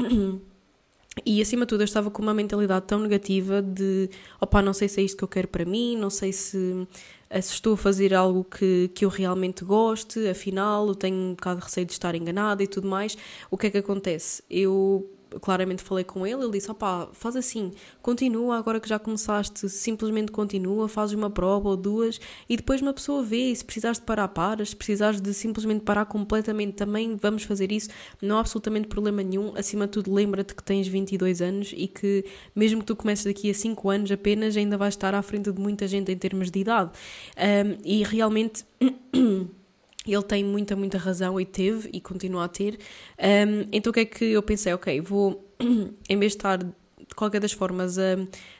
Um, 0.00 0.40
e 1.24 1.42
acima 1.42 1.64
de 1.64 1.70
tudo 1.70 1.80
eu 1.80 1.86
estava 1.86 2.10
com 2.10 2.22
uma 2.22 2.34
mentalidade 2.34 2.86
tão 2.86 3.00
negativa 3.00 3.60
de 3.60 4.08
opá, 4.40 4.62
não 4.62 4.72
sei 4.72 4.88
se 4.88 5.00
é 5.00 5.04
isto 5.04 5.16
que 5.16 5.24
eu 5.24 5.28
quero 5.28 5.48
para 5.48 5.64
mim, 5.64 5.96
não 5.96 6.10
sei 6.10 6.32
se, 6.32 6.86
eh, 7.28 7.40
se 7.40 7.54
estou 7.54 7.74
a 7.74 7.76
fazer 7.76 8.14
algo 8.14 8.44
que, 8.44 8.90
que 8.94 9.04
eu 9.04 9.08
realmente 9.08 9.64
goste, 9.64 10.28
afinal 10.28 10.86
eu 10.86 10.94
tenho 10.94 11.16
um 11.16 11.30
bocado 11.30 11.60
de 11.60 11.66
receio 11.66 11.86
de 11.86 11.92
estar 11.92 12.14
enganada 12.14 12.62
e 12.62 12.66
tudo 12.66 12.88
mais. 12.88 13.16
O 13.50 13.58
que 13.58 13.66
é 13.66 13.70
que 13.70 13.78
acontece? 13.78 14.42
Eu 14.48 15.10
claramente 15.40 15.82
falei 15.82 16.04
com 16.04 16.26
ele, 16.26 16.42
ele 16.42 16.52
disse: 16.52 16.70
opá, 16.70 17.08
faz 17.12 17.36
assim, 17.36 17.70
continua 18.02 18.56
agora 18.56 18.80
que 18.80 18.88
já 18.88 18.98
começaste, 18.98 19.68
simplesmente 19.68 20.32
continua, 20.32 20.88
fazes 20.88 21.14
uma 21.14 21.30
prova 21.30 21.68
ou 21.68 21.76
duas 21.76 22.20
e 22.48 22.56
depois 22.56 22.80
uma 22.80 22.92
pessoa 22.92 23.22
vê. 23.22 23.50
E 23.50 23.56
se 23.56 23.64
precisares 23.64 23.98
de 23.98 24.04
parar, 24.04 24.28
paras. 24.28 24.70
Se 24.70 24.76
precisares 24.76 25.20
de 25.20 25.32
simplesmente 25.34 25.82
parar 25.82 26.06
completamente, 26.06 26.74
também 26.74 27.16
vamos 27.16 27.42
fazer 27.44 27.70
isso. 27.70 27.88
Não 28.20 28.36
há 28.36 28.40
absolutamente 28.40 28.88
problema 28.88 29.22
nenhum. 29.22 29.52
Acima 29.56 29.86
de 29.86 29.92
tudo, 29.92 30.12
lembra-te 30.12 30.54
que 30.54 30.62
tens 30.62 30.88
22 30.88 31.42
anos 31.42 31.72
e 31.76 31.86
que, 31.86 32.24
mesmo 32.54 32.80
que 32.80 32.86
tu 32.86 32.96
comeces 32.96 33.24
daqui 33.24 33.50
a 33.50 33.54
5 33.54 33.90
anos 33.90 34.10
apenas, 34.10 34.56
ainda 34.56 34.76
vais 34.76 34.94
estar 34.94 35.14
à 35.14 35.22
frente 35.22 35.52
de 35.52 35.60
muita 35.60 35.86
gente 35.86 36.10
em 36.10 36.16
termos 36.16 36.50
de 36.50 36.60
idade. 36.60 36.90
Um, 37.36 37.78
e 37.84 38.02
realmente. 38.02 38.64
Ele 40.06 40.22
tem 40.22 40.42
muita, 40.42 40.74
muita 40.74 40.96
razão 40.96 41.38
e 41.38 41.44
teve 41.44 41.90
e 41.92 42.00
continua 42.00 42.44
a 42.44 42.48
ter. 42.48 42.78
Um, 43.18 43.66
então 43.70 43.90
o 43.90 43.94
que 43.94 44.00
é 44.00 44.04
que 44.04 44.24
eu 44.24 44.42
pensei? 44.42 44.72
Ok, 44.72 45.00
vou, 45.02 45.52
em 46.08 46.18
vez 46.18 46.32
de 46.32 46.38
estar 46.38 46.56
de 46.56 47.14
qualquer 47.14 47.40
das 47.40 47.52
formas 47.52 47.98
a 47.98 48.16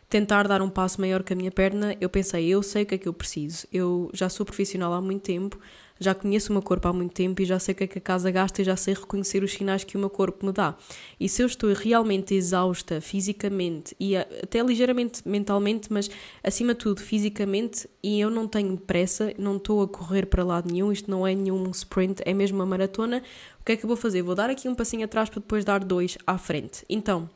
tentar 0.09 0.47
dar 0.49 0.61
um 0.61 0.69
passo 0.69 1.01
maior 1.01 1.23
que 1.23 1.33
a 1.33 1.37
minha 1.37 1.51
perna, 1.51 1.97
eu 2.01 2.11
pensei, 2.11 2.49
eu 2.49 2.63
sei 2.63 2.83
o 2.83 2.87
que 2.87 2.97
é 2.97 2.99
que 2.99 3.09
eu 3.09 3.15
preciso. 3.15 3.67
Eu 3.73 4.11
já 4.13 4.29
sou 4.29 4.45
profissional 4.45 4.93
há 4.93 5.01
muito 5.01 5.23
tempo, 5.23 5.59
já 6.01 6.15
conheço 6.15 6.51
o 6.51 6.55
meu 6.55 6.63
corpo 6.63 6.89
há 6.89 6.93
muito 6.93 7.13
tempo 7.13 7.43
e 7.43 7.45
já 7.45 7.59
sei 7.59 7.75
o 7.75 7.77
que 7.77 7.85
é 7.85 7.87
que 7.87 7.99
a 7.99 8.01
casa 8.01 8.31
gasta 8.31 8.63
e 8.63 8.65
já 8.65 8.75
sei 8.75 8.95
reconhecer 8.95 9.45
os 9.45 9.53
sinais 9.53 9.85
que 9.85 9.97
o 9.97 10.01
meu 10.01 10.09
corpo 10.09 10.47
me 10.47 10.53
dá. 10.53 10.75
E 11.21 11.29
se 11.29 11.43
eu 11.43 11.47
estou 11.47 11.73
realmente 11.75 12.35
exausta 12.35 13.01
fisicamente 13.01 13.95
e 14.01 14.17
até 14.17 14.63
ligeiramente 14.63 15.21
mentalmente, 15.29 15.93
mas 15.93 16.11
acima 16.43 16.73
de 16.73 16.81
tudo 16.81 17.01
fisicamente, 17.01 17.89
e 18.03 18.19
eu 18.19 18.31
não 18.31 18.49
tenho 18.49 18.77
pressa, 18.79 19.35
não 19.39 19.57
estou 19.57 19.83
a 19.83 19.89
correr 19.89 20.27
para 20.27 20.43
lado 20.43 20.73
nenhum, 20.73 20.91
isto 20.91 21.11
não 21.11 21.27
é 21.27 21.35
nenhum 21.35 21.71
sprint, 21.71 22.23
é 22.25 22.33
mesmo 22.33 22.59
uma 22.59 22.67
maratona, 22.67 23.23
o 23.61 23.65
que 23.65 23.73
é 23.73 23.77
que 23.77 23.85
eu 23.85 23.89
vou 23.89 23.97
fazer? 23.97 24.23
Vou 24.23 24.35
dar 24.35 24.49
aqui 24.49 24.69
um 24.69 24.75
passinho 24.75 25.05
atrás 25.05 25.29
para 25.29 25.41
depois 25.41 25.65
dar 25.65 25.85
dois 25.85 26.17
à 26.27 26.39
frente. 26.39 26.83
Então, 26.89 27.29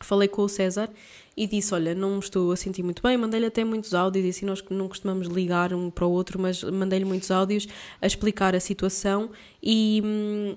falei 0.00 0.28
com 0.28 0.42
o 0.42 0.48
César 0.48 0.90
e 1.36 1.46
disse: 1.46 1.74
Olha, 1.74 1.94
não 1.94 2.18
estou 2.18 2.52
a 2.52 2.56
sentir 2.56 2.82
muito 2.82 3.02
bem. 3.02 3.16
Mandei-lhe 3.16 3.46
até 3.46 3.64
muitos 3.64 3.94
áudios, 3.94 4.24
e 4.24 4.28
assim 4.30 4.46
nós 4.46 4.62
não 4.70 4.88
costumamos 4.88 5.28
ligar 5.28 5.72
um 5.72 5.90
para 5.90 6.06
o 6.06 6.10
outro, 6.10 6.38
mas 6.38 6.62
mandei-lhe 6.62 7.04
muitos 7.04 7.30
áudios 7.30 7.66
a 8.00 8.06
explicar 8.06 8.54
a 8.54 8.60
situação 8.60 9.30
e. 9.62 10.02
Hum, 10.04 10.56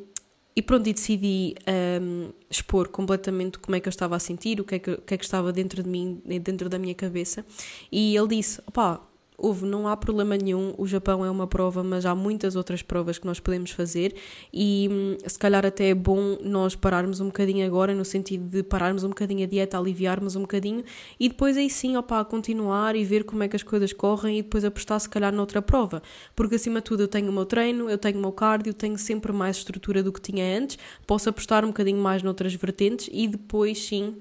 e 0.54 0.62
pronto, 0.62 0.88
e 0.88 0.94
decidi 0.94 1.56
um, 2.02 2.30
expor 2.50 2.90
completamente 2.90 3.58
como 3.58 3.76
é 3.76 3.80
que 3.80 3.88
eu 3.88 3.90
estava 3.90 4.18
a 4.18 4.20
sentir, 4.20 4.60
o 4.60 4.66
que 4.66 4.76
é 4.76 4.80
que, 4.80 4.92
o 4.92 5.02
que, 5.02 5.14
é 5.14 5.18
que 5.18 5.24
estava 5.24 5.52
dentro 5.54 5.82
de 5.82 5.88
mim, 5.88 6.22
dentro 6.26 6.68
da 6.68 6.78
minha 6.78 6.94
cabeça. 6.94 7.46
E 7.90 8.16
ele 8.18 8.28
disse: 8.28 8.62
opá, 8.68 9.02
houve, 9.42 9.66
não 9.66 9.88
há 9.88 9.98
problema 9.98 10.38
nenhum, 10.38 10.74
o 10.78 10.86
Japão 10.86 11.26
é 11.26 11.32
uma 11.32 11.48
prova, 11.48 11.84
mas 11.84 12.06
há 12.06 12.14
muitas 12.14 12.56
outras 12.56 12.84
provas 12.84 13.18
que 13.18 13.26
nós 13.26 13.40
podemos 13.40 13.72
fazer 13.72 14.14
e 14.54 14.88
hum, 14.92 15.18
se 15.26 15.40
calhar 15.40 15.66
até 15.66 15.90
é 15.90 15.96
bom 15.96 16.38
nós 16.44 16.76
pararmos 16.76 17.20
um 17.20 17.26
bocadinho 17.26 17.66
agora, 17.66 17.96
no 17.96 18.06
sentido 18.06 18.48
de 18.48 18.62
pararmos 18.62 19.04
um 19.04 19.10
bocadinho 19.10 19.44
a 19.44 19.48
dieta, 19.48 19.78
aliviarmos 19.78 20.36
um 20.36 20.42
bocadinho 20.42 20.84
e 21.20 21.28
depois 21.28 21.58
aí 21.58 21.70
sim, 21.70 21.98
opá, 21.98 22.24
continuar 22.24 22.96
e 22.96 23.04
ver 23.04 23.24
como 23.24 23.42
é 23.42 23.48
que 23.48 23.56
as 23.56 23.64
coisas 23.64 23.92
correm 23.92 24.40
e 24.40 24.42
depois 24.44 24.64
apostar 24.64 25.00
se 25.00 25.10
calhar 25.10 25.34
noutra 25.34 25.62
prova, 25.62 26.04
porque 26.36 26.56
acima 26.56 26.80
de 26.80 26.86
tudo 26.86 27.04
eu 27.04 27.08
tenho 27.08 27.30
o 27.30 27.34
meu 27.34 27.46
treino, 27.46 27.90
eu 27.90 27.98
tenho 27.98 28.20
o 28.20 28.22
meu 28.22 28.32
cardio, 28.32 28.74
tenho 28.74 28.98
sempre 28.98 29.32
mais 29.32 29.58
estrutura 29.58 30.04
do 30.04 30.14
que 30.14 30.22
tinha 30.22 30.58
antes, 30.58 30.78
posso 31.08 31.28
apostar 31.30 31.66
um 31.66 31.70
bocadinho 31.70 32.00
mais 32.00 32.22
noutras 32.22 32.54
vertentes 32.54 33.10
e 33.12 33.28
depois 33.28 33.86
sim 33.88 34.18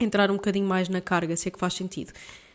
entrar 0.00 0.30
um 0.30 0.34
bocadinho 0.34 0.66
mais 0.66 0.88
na 0.88 1.00
carga, 1.00 1.36
se 1.36 1.48
é 1.48 1.50
que 1.50 1.58
faz 1.58 1.74
sentido. 1.74 2.12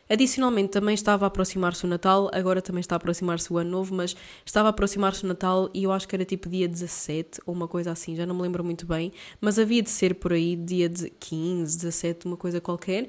Adicionalmente, 0.10 0.70
também 0.70 0.94
estava 0.94 1.26
a 1.26 1.28
aproximar-se 1.28 1.86
o 1.86 1.88
Natal, 1.88 2.30
agora 2.34 2.62
também 2.62 2.82
está 2.82 2.96
a 2.96 2.98
aproximar-se 2.98 3.52
o 3.52 3.58
Ano 3.58 3.70
Novo, 3.70 3.96
mas 3.96 4.16
estava 4.46 4.68
a 4.68 4.72
aproximar-se 4.72 5.24
o 5.24 5.28
Natal 5.28 5.70
e 5.74 5.84
eu 5.84 5.92
acho 5.92 6.08
que 6.08 6.16
era 6.16 6.26
tipo 6.26 6.50
dia 6.50 6.68
17 6.68 7.42
ou 7.46 7.54
uma 7.54 7.68
coisa 7.68 7.92
assim, 7.92 8.16
já 8.16 8.26
não 8.26 8.36
me 8.36 8.42
lembro 8.42 8.64
muito 8.64 8.86
bem, 8.86 9.14
mas 9.40 9.58
havia 9.58 9.82
de 9.82 9.90
ser 9.90 10.16
por 10.16 10.34
aí 10.34 10.56
dia 10.56 10.90
de 10.90 11.10
15, 11.10 11.78
17, 11.78 12.26
uma 12.26 12.38
coisa 12.38 12.60
qualquer. 12.60 13.08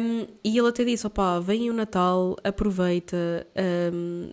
Um, 0.00 0.26
e 0.42 0.58
ele 0.58 0.68
até 0.68 0.84
disse: 0.84 1.06
opá, 1.06 1.38
vem 1.40 1.70
o 1.70 1.72
Natal, 1.72 2.36
aproveita. 2.42 3.46
Um, 3.92 4.30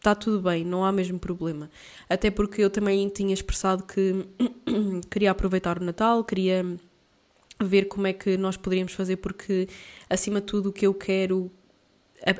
está 0.00 0.14
tudo 0.14 0.40
bem, 0.40 0.64
não 0.64 0.84
há 0.84 0.90
mesmo 0.90 1.18
problema. 1.18 1.70
Até 2.08 2.30
porque 2.30 2.62
eu 2.62 2.70
também 2.70 3.08
tinha 3.08 3.34
expressado 3.34 3.84
que 3.84 4.26
queria 5.10 5.30
aproveitar 5.30 5.78
o 5.78 5.84
Natal, 5.84 6.24
queria 6.24 6.64
ver 7.64 7.86
como 7.86 8.06
é 8.06 8.12
que 8.12 8.36
nós 8.36 8.56
poderíamos 8.56 8.92
fazer, 8.92 9.16
porque 9.16 9.68
acima 10.08 10.40
de 10.40 10.46
tudo 10.46 10.70
o 10.70 10.72
que 10.72 10.86
eu 10.86 10.94
quero, 10.94 11.50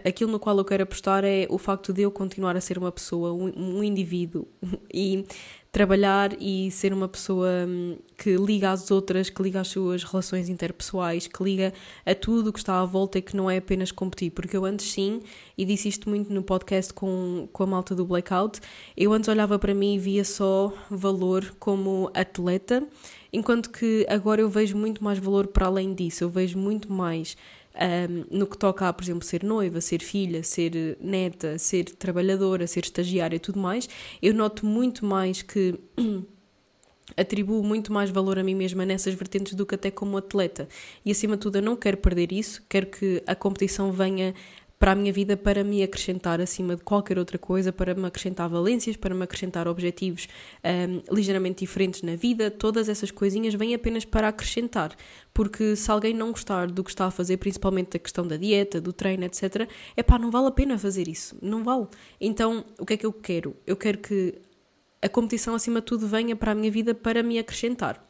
aquilo 0.05 0.31
no 0.31 0.39
qual 0.39 0.57
eu 0.59 0.65
quero 0.65 0.83
apostar 0.83 1.25
é 1.25 1.47
o 1.49 1.59
facto 1.59 1.93
de 1.93 2.03
eu 2.03 2.11
continuar 2.11 2.57
a 2.57 2.61
ser 2.61 2.79
uma 2.79 2.93
pessoa, 2.93 3.33
um, 3.33 3.83
indivíduo 3.83 4.47
e 4.93 5.25
trabalhar 5.73 6.37
e 6.41 6.69
ser 6.73 6.93
uma 6.93 7.07
pessoa 7.07 7.49
hum, 7.67 7.97
que 8.17 8.37
liga 8.37 8.73
às 8.73 8.91
outras, 8.91 9.31
que 9.31 9.41
liga 9.41 9.61
às 9.61 9.69
suas 9.69 10.03
relações 10.03 10.49
interpessoais, 10.49 11.29
que 11.29 11.43
liga 11.43 11.73
a 12.05 12.15
tudo 12.15 12.50
o 12.50 12.53
que 12.53 12.59
está 12.59 12.81
à 12.81 12.85
volta 12.85 13.19
e 13.19 13.23
que 13.23 13.37
não 13.37 13.49
é 13.49 13.59
apenas 13.59 13.93
competir. 13.93 14.33
Porque 14.33 14.57
eu 14.57 14.65
antes 14.65 14.91
sim, 14.91 15.21
e 15.57 15.65
disse 15.65 15.89
isto 15.89 16.09
muito 16.09 16.33
no 16.33 16.43
podcast 16.43 16.93
com, 16.93 17.49
com 17.53 17.62
a 17.62 17.67
malta 17.67 17.95
do 17.95 18.05
Blackout, 18.05 18.61
eu 18.97 19.12
antes 19.12 19.29
olhava 19.29 19.59
para 19.59 19.73
mim 19.73 19.95
e 19.95 19.99
via 19.99 20.25
só 20.25 20.73
valor 20.91 21.55
como 21.59 22.11
atleta 22.15 22.87
enquanto 23.32 23.70
que 23.70 24.06
agora 24.08 24.40
eu 24.40 24.49
vejo 24.49 24.76
muito 24.76 25.02
mais 25.02 25.18
valor 25.18 25.46
para 25.46 25.66
além 25.66 25.94
disso, 25.94 26.25
eu 26.25 26.30
vejo 26.30 26.58
muito 26.58 26.92
mais 26.92 27.37
um, 27.75 28.38
no 28.38 28.46
que 28.46 28.58
toca 28.58 28.88
a, 28.88 28.92
por 28.92 29.02
exemplo, 29.02 29.25
ser 29.25 29.42
noiva, 29.44 29.80
ser 29.80 30.02
filha, 30.02 30.42
ser 30.42 30.99
neta, 31.00 31.58
ser 31.58 31.84
trabalhadora, 31.84 32.66
ser 32.66 32.84
estagiária 32.84 33.37
e 33.37 33.40
tudo 33.40 33.58
mais, 33.58 33.88
eu 34.22 34.34
noto 34.34 34.66
muito 34.66 35.04
mais 35.04 35.42
que. 35.42 35.75
atribuo 37.16 37.62
muito 37.62 37.92
mais 37.92 38.08
valor 38.08 38.38
a 38.38 38.42
mim 38.44 38.54
mesma 38.54 38.84
nessas 38.84 39.14
vertentes 39.14 39.54
do 39.54 39.66
que 39.66 39.75
até 39.75 39.90
como 39.90 40.16
atleta. 40.16 40.68
E 41.04 41.10
acima 41.10 41.36
de 41.36 41.43
tudo, 41.43 41.56
eu 41.56 41.62
não 41.62 41.76
quero 41.76 41.97
perder 41.97 42.32
isso, 42.32 42.62
quero 42.69 42.86
que 42.86 43.23
a 43.26 43.34
competição 43.34 43.93
venha 43.93 44.32
para 44.80 44.93
a 44.93 44.95
minha 44.95 45.12
vida 45.12 45.36
para 45.36 45.62
me 45.62 45.82
acrescentar 45.82 46.40
acima 46.40 46.75
de 46.75 46.82
qualquer 46.82 47.19
outra 47.19 47.36
coisa, 47.36 47.71
para 47.71 47.95
me 47.95 48.06
acrescentar 48.06 48.49
valências, 48.49 48.97
para 48.97 49.14
me 49.14 49.23
acrescentar 49.23 49.69
objetivos 49.69 50.26
um, 50.64 51.14
ligeiramente 51.14 51.66
diferentes 51.66 52.00
na 52.00 52.16
vida, 52.16 52.50
todas 52.50 52.88
essas 52.88 53.10
coisinhas 53.10 53.52
vêm 53.52 53.75
apenas 53.75 54.06
para 54.06 54.28
acrescentar. 54.28 54.97
Porque 55.34 55.76
se 55.76 55.90
alguém 55.90 56.14
não 56.14 56.30
gostar 56.30 56.66
do 56.66 56.82
que 56.82 56.88
está 56.88 57.04
a 57.04 57.10
fazer, 57.10 57.36
principalmente 57.36 57.90
da 57.90 57.99
questão 57.99 58.26
da 58.26 58.38
dieta, 58.38 58.80
do 58.80 58.90
treino, 58.90 59.23
etc., 59.25 59.69
é 59.95 60.02
pá, 60.02 60.19
não 60.19 60.30
vale 60.30 60.47
a 60.47 60.50
pena 60.50 60.78
fazer 60.78 61.08
isso. 61.08 61.36
Não 61.43 61.62
vale. 61.62 61.86
Então, 62.19 62.64
o 62.78 62.86
que 62.86 62.95
é 62.95 62.97
que 62.97 63.04
eu 63.04 63.12
quero? 63.12 63.54
Eu 63.66 63.76
quero 63.76 63.99
que 63.99 64.34
a 65.02 65.10
competição, 65.10 65.54
acima 65.54 65.80
de 65.80 65.86
tudo, 65.86 66.08
venha 66.08 66.34
para 66.34 66.52
a 66.52 66.54
minha 66.54 66.71
vida 66.71 66.95
para 66.95 67.23
me 67.23 67.38
acrescentar. 67.38 68.02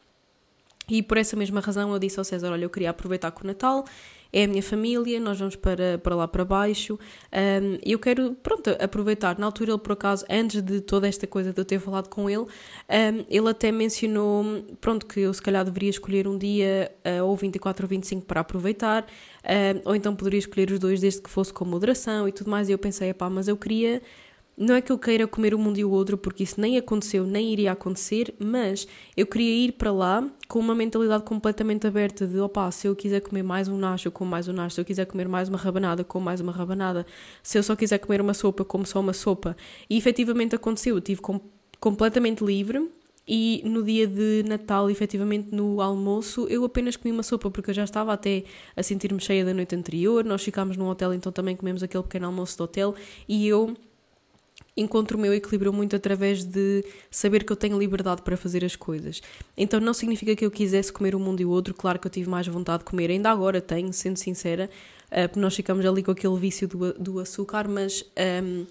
E 0.89 1.03
por 1.03 1.17
essa 1.17 1.35
mesma 1.35 1.59
razão 1.59 1.91
eu 1.91 1.99
disse 1.99 2.17
ao 2.17 2.23
César: 2.23 2.51
Olha, 2.51 2.63
eu 2.63 2.69
queria 2.69 2.89
aproveitar 2.89 3.31
com 3.31 3.43
o 3.43 3.47
Natal 3.47 3.85
é 4.33 4.45
a 4.45 4.47
minha 4.47 4.63
família, 4.63 5.19
nós 5.19 5.39
vamos 5.39 5.55
para, 5.55 5.97
para 5.97 6.15
lá 6.15 6.27
para 6.27 6.45
baixo. 6.45 6.97
Um, 7.33 7.77
eu 7.83 7.99
quero, 7.99 8.33
pronto, 8.41 8.69
aproveitar. 8.79 9.37
Na 9.37 9.45
altura, 9.45 9.71
ele 9.71 9.79
por 9.79 9.91
acaso, 9.91 10.25
antes 10.29 10.61
de 10.61 10.81
toda 10.81 11.07
esta 11.07 11.27
coisa 11.27 11.51
de 11.51 11.59
eu 11.59 11.65
ter 11.65 11.79
falado 11.79 12.07
com 12.07 12.29
ele, 12.29 12.41
um, 12.43 13.25
ele 13.29 13.49
até 13.49 13.71
mencionou, 13.71 14.63
pronto, 14.79 15.05
que 15.05 15.19
eu 15.19 15.33
se 15.33 15.41
calhar 15.41 15.65
deveria 15.65 15.89
escolher 15.89 16.27
um 16.27 16.37
dia 16.37 16.91
uh, 17.19 17.25
ou 17.25 17.35
24 17.35 17.85
ou 17.85 17.89
25 17.89 18.25
para 18.25 18.41
aproveitar, 18.41 19.05
ou 19.85 19.95
então 19.95 20.15
poderia 20.15 20.39
escolher 20.39 20.71
os 20.71 20.79
dois 20.79 21.01
desde 21.01 21.21
que 21.21 21.29
fosse 21.29 21.51
com 21.51 21.65
moderação 21.65 22.27
e 22.27 22.31
tudo 22.31 22.49
mais. 22.49 22.69
E 22.69 22.71
eu 22.71 22.77
pensei, 22.77 23.13
pá, 23.13 23.29
mas 23.29 23.47
eu 23.47 23.57
queria 23.57 24.01
não 24.61 24.75
é 24.75 24.81
que 24.81 24.91
eu 24.91 24.99
queira 24.99 25.25
comer 25.25 25.55
um 25.55 25.57
mundo 25.57 25.79
e 25.79 25.83
o 25.83 25.89
outro, 25.89 26.15
porque 26.15 26.43
isso 26.43 26.61
nem 26.61 26.77
aconteceu, 26.77 27.25
nem 27.25 27.51
iria 27.51 27.71
acontecer, 27.71 28.33
mas 28.37 28.87
eu 29.17 29.25
queria 29.25 29.65
ir 29.65 29.71
para 29.71 29.91
lá 29.91 30.29
com 30.47 30.59
uma 30.59 30.75
mentalidade 30.75 31.23
completamente 31.23 31.87
aberta 31.87 32.27
de, 32.27 32.39
opá, 32.39 32.69
se 32.69 32.87
eu 32.87 32.95
quiser 32.95 33.21
comer 33.21 33.41
mais 33.41 33.67
um 33.67 33.75
nacho, 33.75 34.07
eu 34.07 34.11
como 34.11 34.29
mais 34.29 34.47
um 34.47 34.53
nacho, 34.53 34.75
se 34.75 34.81
eu 34.81 34.85
quiser 34.85 35.05
comer 35.05 35.27
mais 35.27 35.49
uma 35.49 35.57
rabanada, 35.57 36.03
como 36.03 36.25
mais 36.25 36.39
uma 36.41 36.51
rabanada, 36.51 37.07
se 37.41 37.57
eu 37.57 37.63
só 37.63 37.75
quiser 37.75 37.97
comer 37.97 38.21
uma 38.21 38.35
sopa, 38.35 38.63
como 38.63 38.85
só 38.85 38.99
uma 38.99 39.13
sopa. 39.13 39.57
E 39.89 39.97
efetivamente 39.97 40.53
aconteceu, 40.53 40.93
eu 40.93 40.99
estive 40.99 41.21
com, 41.21 41.41
completamente 41.79 42.43
livre, 42.43 42.87
e 43.27 43.63
no 43.65 43.81
dia 43.81 44.05
de 44.05 44.43
Natal, 44.47 44.91
efetivamente 44.91 45.55
no 45.55 45.81
almoço, 45.81 46.47
eu 46.49 46.63
apenas 46.65 46.95
comi 46.95 47.11
uma 47.11 47.23
sopa 47.23 47.49
porque 47.49 47.71
eu 47.71 47.73
já 47.73 47.83
estava 47.83 48.13
até 48.13 48.43
a 48.75 48.83
sentir-me 48.83 49.19
cheia 49.19 49.45
da 49.45 49.53
noite 49.53 49.75
anterior. 49.75 50.25
Nós 50.25 50.43
ficámos 50.43 50.75
num 50.75 50.87
hotel, 50.87 51.13
então 51.13 51.31
também 51.31 51.55
comemos 51.55 51.81
aquele 51.83 52.03
pequeno 52.03 52.25
almoço 52.25 52.57
do 52.57 52.63
hotel 52.63 52.95
e 53.29 53.47
eu 53.47 53.77
encontro 54.75 55.17
o 55.17 55.21
meu 55.21 55.33
equilíbrio 55.33 55.73
muito 55.73 55.95
através 55.95 56.43
de 56.43 56.83
saber 57.09 57.43
que 57.43 57.51
eu 57.51 57.55
tenho 57.55 57.77
liberdade 57.77 58.21
para 58.21 58.37
fazer 58.37 58.63
as 58.63 58.75
coisas. 58.75 59.21
Então 59.57 59.79
não 59.79 59.93
significa 59.93 60.35
que 60.35 60.45
eu 60.45 60.51
quisesse 60.51 60.91
comer 60.91 61.15
um 61.15 61.19
mundo 61.19 61.41
e 61.41 61.45
o 61.45 61.49
outro, 61.49 61.73
claro 61.73 61.99
que 61.99 62.07
eu 62.07 62.11
tive 62.11 62.29
mais 62.29 62.47
vontade 62.47 62.79
de 62.79 62.85
comer, 62.85 63.09
ainda 63.09 63.29
agora 63.29 63.59
tenho, 63.59 63.91
sendo 63.91 64.17
sincera, 64.17 64.69
uh, 65.11 65.27
porque 65.27 65.39
nós 65.39 65.55
ficamos 65.55 65.85
ali 65.85 66.01
com 66.03 66.11
aquele 66.11 66.37
vício 66.37 66.67
do, 66.67 66.93
do 66.93 67.19
açúcar, 67.19 67.67
mas 67.67 68.05
um, 68.43 68.65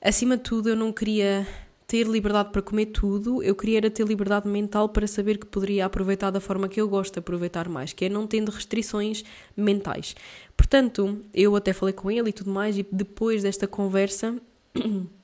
acima 0.00 0.36
de 0.36 0.44
tudo 0.44 0.68
eu 0.68 0.76
não 0.76 0.92
queria 0.92 1.46
ter 1.88 2.06
liberdade 2.06 2.50
para 2.52 2.60
comer 2.60 2.86
tudo, 2.86 3.42
eu 3.42 3.54
queria 3.54 3.78
era 3.78 3.90
ter 3.90 4.06
liberdade 4.06 4.46
mental 4.46 4.90
para 4.90 5.06
saber 5.06 5.38
que 5.38 5.46
poderia 5.46 5.86
aproveitar 5.86 6.30
da 6.30 6.38
forma 6.38 6.68
que 6.68 6.78
eu 6.78 6.86
gosto 6.86 7.14
de 7.14 7.18
aproveitar 7.18 7.66
mais, 7.66 7.94
que 7.94 8.04
é 8.04 8.08
não 8.10 8.26
tendo 8.26 8.50
restrições 8.50 9.24
mentais. 9.56 10.14
Portanto, 10.54 11.22
eu 11.32 11.56
até 11.56 11.72
falei 11.72 11.94
com 11.94 12.10
ele 12.10 12.28
e 12.28 12.32
tudo 12.32 12.50
mais, 12.50 12.76
e 12.76 12.86
depois 12.92 13.42
desta 13.42 13.66
conversa 13.66 14.38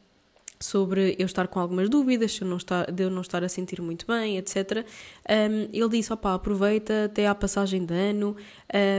sobre 0.64 1.14
eu 1.18 1.26
estar 1.26 1.46
com 1.48 1.60
algumas 1.60 1.88
dúvidas, 1.90 2.38
eu 2.40 2.46
não 2.46 2.56
estar, 2.56 2.90
de 2.90 3.02
eu 3.02 3.10
não 3.10 3.20
estar 3.20 3.44
a 3.44 3.48
sentir 3.48 3.82
muito 3.82 4.06
bem, 4.06 4.38
etc. 4.38 4.84
Um, 5.28 5.68
ele 5.72 5.88
disse: 5.90 6.12
opá, 6.12 6.34
aproveita 6.34 7.04
até 7.04 7.26
à 7.26 7.34
passagem 7.34 7.84
de 7.84 7.92
ano, 7.92 8.34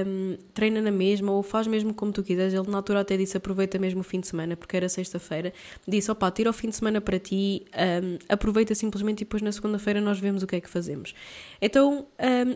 um, 0.06 0.38
treina 0.54 0.82
na 0.82 0.92
mesma 0.92 1.32
ou 1.32 1.42
faz 1.42 1.66
mesmo 1.66 1.94
como 1.94 2.12
tu 2.12 2.22
quiseres. 2.22 2.54
Ele 2.54 2.70
na 2.70 2.78
altura 2.78 3.00
até 3.00 3.18
disse: 3.18 3.36
aproveita 3.36 3.80
mesmo 3.80 4.02
o 4.02 4.04
fim 4.04 4.20
de 4.20 4.28
semana, 4.28 4.56
porque 4.56 4.78
era 4.78 4.88
sexta-feira. 4.88 5.54
Disse: 5.88 6.12
opá, 6.12 6.30
tira 6.30 6.50
o 6.50 6.54
fim 6.54 6.70
de 6.70 6.76
semana 6.76 7.02
para 7.02 7.18
ti, 7.18 7.66
um, 7.74 8.18
aproveita 8.30 8.76
simplesmente 8.76 9.22
e 9.22 9.26
depois 9.26 9.42
na 9.42 9.52
segunda-feira 9.52 10.00
nós 10.00 10.20
vemos 10.20 10.44
o 10.44 10.48
que 10.48 10.58
é 10.58 10.62
que 10.62 10.70
fazemos. 10.70 11.16
Então, 11.62 12.06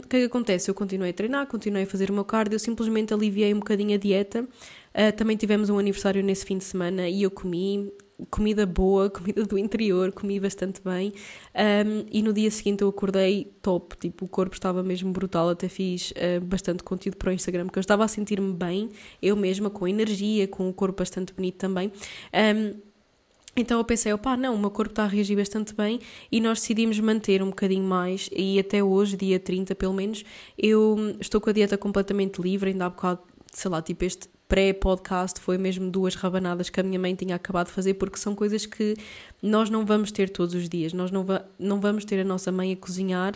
o 0.04 0.08
que 0.08 0.18
é 0.18 0.20
que 0.20 0.26
acontece? 0.26 0.70
Eu 0.70 0.76
continuei 0.76 1.12
a 1.12 1.14
treinar, 1.14 1.48
continuei 1.48 1.84
a 1.84 1.88
fazer 1.88 2.12
o 2.12 2.14
meu 2.14 2.26
cardio, 2.26 2.56
eu 2.56 2.60
simplesmente 2.60 3.14
aliviei 3.14 3.54
um 3.54 3.60
bocadinho 3.60 3.96
a 3.96 3.98
dieta. 3.98 4.48
Uh, 4.90 5.16
também 5.16 5.38
tivemos 5.38 5.70
um 5.70 5.78
aniversário 5.78 6.24
nesse 6.24 6.46
fim 6.46 6.58
de 6.58 6.64
semana 6.64 7.08
e 7.08 7.24
eu 7.24 7.32
comi 7.32 7.92
comida 8.30 8.66
boa, 8.66 9.10
comida 9.10 9.46
do 9.46 9.58
interior, 9.58 10.12
comi 10.12 10.40
bastante 10.40 10.82
bem. 10.84 11.14
Um, 11.56 12.06
e 12.12 12.22
no 12.22 12.34
dia 12.34 12.50
seguinte 12.52 12.82
eu 12.82 12.90
acordei 12.90 13.52
top, 13.62 13.96
tipo, 13.98 14.26
o 14.26 14.28
corpo 14.28 14.56
estava 14.56 14.84
mesmo 14.84 15.12
brutal. 15.12 15.50
Até 15.50 15.70
fiz 15.70 16.12
uh, 16.12 16.42
bastante 16.42 16.84
conteúdo 16.84 17.18
para 17.18 17.30
o 17.30 17.34
Instagram, 17.34 17.66
porque 17.66 17.80
eu 17.80 17.82
estava 17.82 18.04
a 18.04 18.08
sentir-me 18.08 18.54
bem, 18.54 18.90
eu 19.22 19.36
mesma, 19.36 19.70
com 19.70 19.88
energia, 19.88 20.48
com 20.48 20.70
o 20.70 20.74
corpo 20.74 21.00
bastante 21.00 21.34
bonito 21.34 21.58
também. 21.58 21.92
Um, 22.34 22.90
então 23.56 23.78
eu 23.78 23.84
pensei, 23.84 24.14
opá, 24.14 24.38
não, 24.38 24.56
o 24.56 24.60
meu 24.60 24.72
corpo 24.72 24.92
está 24.92 25.04
a 25.04 25.08
reagir 25.08 25.36
bastante 25.36 25.74
bem 25.74 26.00
e 26.32 26.40
nós 26.40 26.62
decidimos 26.62 26.98
manter 27.00 27.42
um 27.42 27.50
bocadinho 27.50 27.84
mais 27.84 28.30
e 28.32 28.58
até 28.58 28.82
hoje, 28.82 29.18
dia 29.18 29.40
30 29.40 29.76
pelo 29.76 29.94
menos, 29.94 30.24
eu 30.58 31.16
estou 31.20 31.42
com 31.42 31.50
a 31.50 31.54
dieta 31.54 31.78
completamente 31.78 32.42
livre, 32.42 32.70
ainda 32.70 32.86
há 32.86 32.90
bocado, 32.90 33.22
sei 33.52 33.70
lá, 33.70 33.82
tipo 33.82 34.06
este 34.06 34.30
pré-podcast 34.50 35.40
foi 35.40 35.60
mesmo 35.60 35.92
duas 35.92 36.16
rabanadas 36.16 36.72
que 36.72 36.80
a 36.80 36.84
minha 36.84 37.00
mãe 37.00 37.14
tinha 37.14 37.36
acabado 37.36 37.68
de 37.68 37.72
fazer 37.72 37.94
porque 37.94 38.18
são 38.18 38.34
coisas 38.34 38.66
que 38.66 38.96
nós 39.42 39.70
não 39.70 39.86
vamos 39.86 40.12
ter 40.12 40.28
todos 40.28 40.56
os 40.56 40.68
dias, 40.68 40.92
nós 40.92 41.12
não, 41.12 41.24
va 41.24 41.46
não 41.58 41.80
vamos 41.80 42.04
ter 42.04 42.20
a 42.20 42.24
nossa 42.24 42.52
mãe 42.52 42.74
a 42.74 42.76
cozinhar 42.76 43.36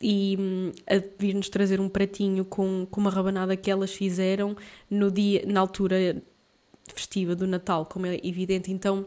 e 0.00 0.36
hum, 0.40 0.72
a 0.86 0.94
vir-nos 1.18 1.50
trazer 1.50 1.80
um 1.80 1.88
pratinho 1.88 2.46
com, 2.46 2.86
com 2.90 3.00
uma 3.00 3.10
rabanada 3.10 3.54
que 3.56 3.70
elas 3.70 3.92
fizeram 3.92 4.56
no 4.90 5.10
dia, 5.10 5.44
na 5.46 5.60
altura 5.60 6.22
festiva 6.94 7.36
do 7.36 7.46
Natal, 7.46 7.84
como 7.84 8.06
é 8.06 8.18
evidente, 8.22 8.72
então 8.72 9.06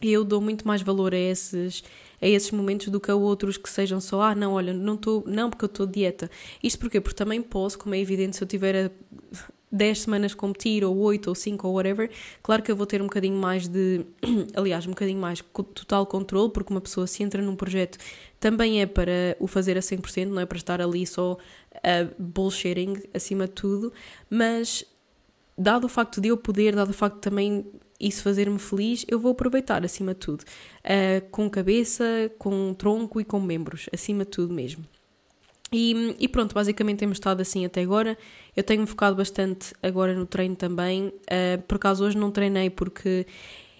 eu 0.00 0.24
dou 0.24 0.40
muito 0.40 0.66
mais 0.66 0.82
valor 0.82 1.14
a 1.14 1.18
esses, 1.18 1.82
a 2.22 2.28
esses 2.28 2.52
momentos 2.52 2.88
do 2.88 3.00
que 3.00 3.10
a 3.10 3.14
outros 3.16 3.56
que 3.56 3.68
sejam 3.68 4.00
só, 4.00 4.22
ah, 4.22 4.34
não, 4.36 4.52
olha, 4.52 4.72
não 4.72 4.94
estou, 4.94 5.24
não, 5.26 5.50
porque 5.50 5.64
eu 5.64 5.68
estou 5.68 5.86
dieta. 5.86 6.30
Isto 6.62 6.78
porquê? 6.78 7.00
Porque 7.00 7.16
também 7.16 7.40
posso, 7.42 7.78
como 7.78 7.94
é 7.94 7.98
evidente, 7.98 8.36
se 8.36 8.44
eu 8.44 8.46
tiver 8.46 8.86
a 8.86 8.90
10 9.70 10.00
semanas 10.02 10.34
competir, 10.34 10.84
ou 10.84 10.96
8, 10.96 11.28
ou 11.28 11.34
5, 11.34 11.66
ou 11.66 11.74
whatever, 11.74 12.10
claro 12.42 12.62
que 12.62 12.70
eu 12.70 12.76
vou 12.76 12.86
ter 12.86 13.02
um 13.02 13.06
bocadinho 13.06 13.36
mais 13.36 13.68
de, 13.68 14.04
aliás, 14.54 14.86
um 14.86 14.90
bocadinho 14.90 15.20
mais 15.20 15.42
total 15.74 16.06
controle, 16.06 16.50
porque 16.50 16.72
uma 16.72 16.80
pessoa 16.80 17.06
se 17.06 17.22
entra 17.22 17.42
num 17.42 17.56
projeto 17.56 17.98
também 18.38 18.80
é 18.80 18.86
para 18.86 19.36
o 19.40 19.46
fazer 19.46 19.76
a 19.76 19.80
100%, 19.80 20.26
não 20.28 20.40
é 20.40 20.46
para 20.46 20.58
estar 20.58 20.80
ali 20.80 21.06
só 21.06 21.36
a 21.76 22.08
bullshitting 22.18 23.02
acima 23.12 23.46
de 23.46 23.52
tudo, 23.52 23.92
mas 24.30 24.84
dado 25.56 25.84
o 25.84 25.88
facto 25.88 26.20
de 26.20 26.28
eu 26.28 26.36
poder, 26.36 26.74
dado 26.74 26.90
o 26.90 26.94
facto 26.94 27.18
também 27.18 27.66
isso 27.98 28.22
fazer-me 28.22 28.58
feliz, 28.58 29.04
eu 29.08 29.18
vou 29.18 29.32
aproveitar 29.32 29.84
acima 29.84 30.12
de 30.12 30.20
tudo. 30.20 30.44
Uh, 30.84 31.26
com 31.30 31.48
cabeça, 31.48 32.04
com 32.38 32.74
tronco 32.74 33.20
e 33.20 33.24
com 33.24 33.40
membros, 33.40 33.88
acima 33.92 34.24
de 34.24 34.30
tudo 34.30 34.52
mesmo. 34.52 34.84
E, 35.72 36.14
e, 36.18 36.28
pronto, 36.28 36.54
basicamente 36.54 36.98
temos 36.98 37.16
estado 37.16 37.40
assim 37.40 37.64
até 37.64 37.82
agora. 37.82 38.16
Eu 38.56 38.62
tenho 38.62 38.86
focado 38.86 39.16
bastante 39.16 39.74
agora 39.82 40.14
no 40.14 40.24
treino 40.24 40.54
também. 40.54 41.08
Uh, 41.08 41.60
por 41.66 41.76
acaso 41.76 42.04
hoje 42.04 42.16
não 42.16 42.30
treinei 42.30 42.70
porque 42.70 43.26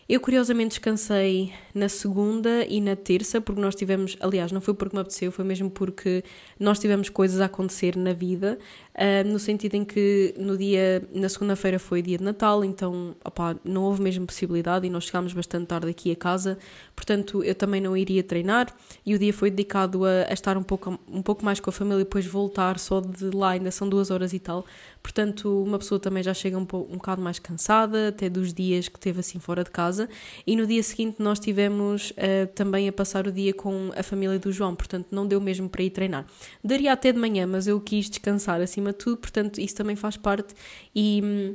eu 0.09 0.21
curiosamente 0.21 0.69
descansei 0.71 1.53
na 1.75 1.89
segunda 1.89 2.65
e 2.65 2.81
na 2.81 2.95
terça, 2.95 3.41
porque 3.41 3.61
nós 3.61 3.75
tivemos, 3.75 4.17
aliás, 4.21 4.53
não 4.53 4.61
foi 4.61 4.73
porque 4.73 4.95
me 4.95 5.01
apeteceu, 5.01 5.33
foi 5.33 5.45
mesmo 5.45 5.69
porque 5.69 6.23
nós 6.61 6.79
tivemos 6.79 7.09
coisas 7.09 7.41
a 7.41 7.47
acontecer 7.47 7.97
na 7.97 8.13
vida, 8.13 8.57
uh, 8.95 9.29
no 9.29 9.39
sentido 9.41 9.75
em 9.75 9.85
que 9.85 10.33
no 10.39 10.57
dia, 10.57 11.07
na 11.13 11.29
segunda-feira 11.29 11.81
foi 11.81 12.03
dia 12.03 12.19
de 12.19 12.25
Natal, 12.25 12.65
então 12.65 13.17
opa, 13.25 13.57
não 13.65 13.83
houve 13.83 14.01
mesmo 14.01 14.25
possibilidade 14.25 14.87
e 14.87 14.91
nós 14.91 15.05
chegámos 15.05 15.33
bastante 15.33 15.67
tarde 15.67 15.89
aqui 15.89 16.13
a 16.13 16.17
casa, 16.17 16.57
portanto 16.95 17.43
eu 17.43 17.55
também 17.55 17.81
não 17.81 17.97
iria 17.97 18.23
treinar 18.23 18.73
e 19.05 19.13
o 19.13 19.19
dia 19.19 19.33
foi 19.33 19.51
dedicado 19.51 20.05
a, 20.05 20.27
a 20.29 20.33
estar 20.33 20.57
um 20.57 20.63
pouco, 20.63 21.01
um 21.09 21.21
pouco 21.21 21.45
mais 21.45 21.59
com 21.59 21.69
a 21.69 21.73
família 21.73 22.03
e 22.03 22.05
depois 22.05 22.25
voltar 22.25 22.79
só 22.79 23.01
de 23.01 23.31
lá, 23.31 23.51
ainda 23.51 23.73
são 23.73 23.89
duas 23.89 24.13
horas 24.13 24.33
e 24.33 24.39
tal, 24.39 24.65
portanto 25.07 25.63
uma 25.63 25.79
pessoa 25.79 26.01
também 26.01 26.21
já 26.21 26.35
chega 26.35 26.59
um, 26.59 26.65
pouco, 26.65 26.93
um 26.93 26.97
bocado 26.97 27.23
mais 27.23 27.39
cansada, 27.39 28.09
até 28.09 28.29
dos 28.29 28.53
dias 28.53 28.89
que 28.89 28.99
teve 28.99 29.21
assim 29.21 29.39
fora 29.39 29.63
de 29.63 29.71
casa, 29.71 30.09
e 30.45 30.57
no 30.57 30.67
dia 30.67 30.83
seguinte 30.83 31.23
nós 31.23 31.39
tivemos 31.39 32.11
uh, 32.11 32.49
também 32.57 32.89
a 32.89 32.93
passar 32.93 33.25
o 33.25 33.31
dia 33.31 33.55
com 33.55 33.93
a 33.97 34.03
família 34.03 34.37
do 34.37 34.51
João, 34.51 34.75
portanto 34.75 35.07
não 35.13 35.25
deu 35.25 35.41
mesmo 35.41 35.69
para 35.69 35.85
ir 35.85 35.91
treinar. 35.91 36.27
Daria 36.63 36.93
até 36.93 37.13
de 37.13 37.21
manhã, 37.21 37.47
mas 37.47 37.69
eu 37.69 37.81
quis 37.81 38.11
descansar 38.11 38.61
acima 38.61 38.91
de 38.91 38.99
tudo, 38.99 39.19
portanto 39.19 39.61
isso 39.61 39.77
também 39.77 39.95
faz 39.95 40.17
parte 40.17 40.55
e. 40.95 41.21
Hum, 41.23 41.55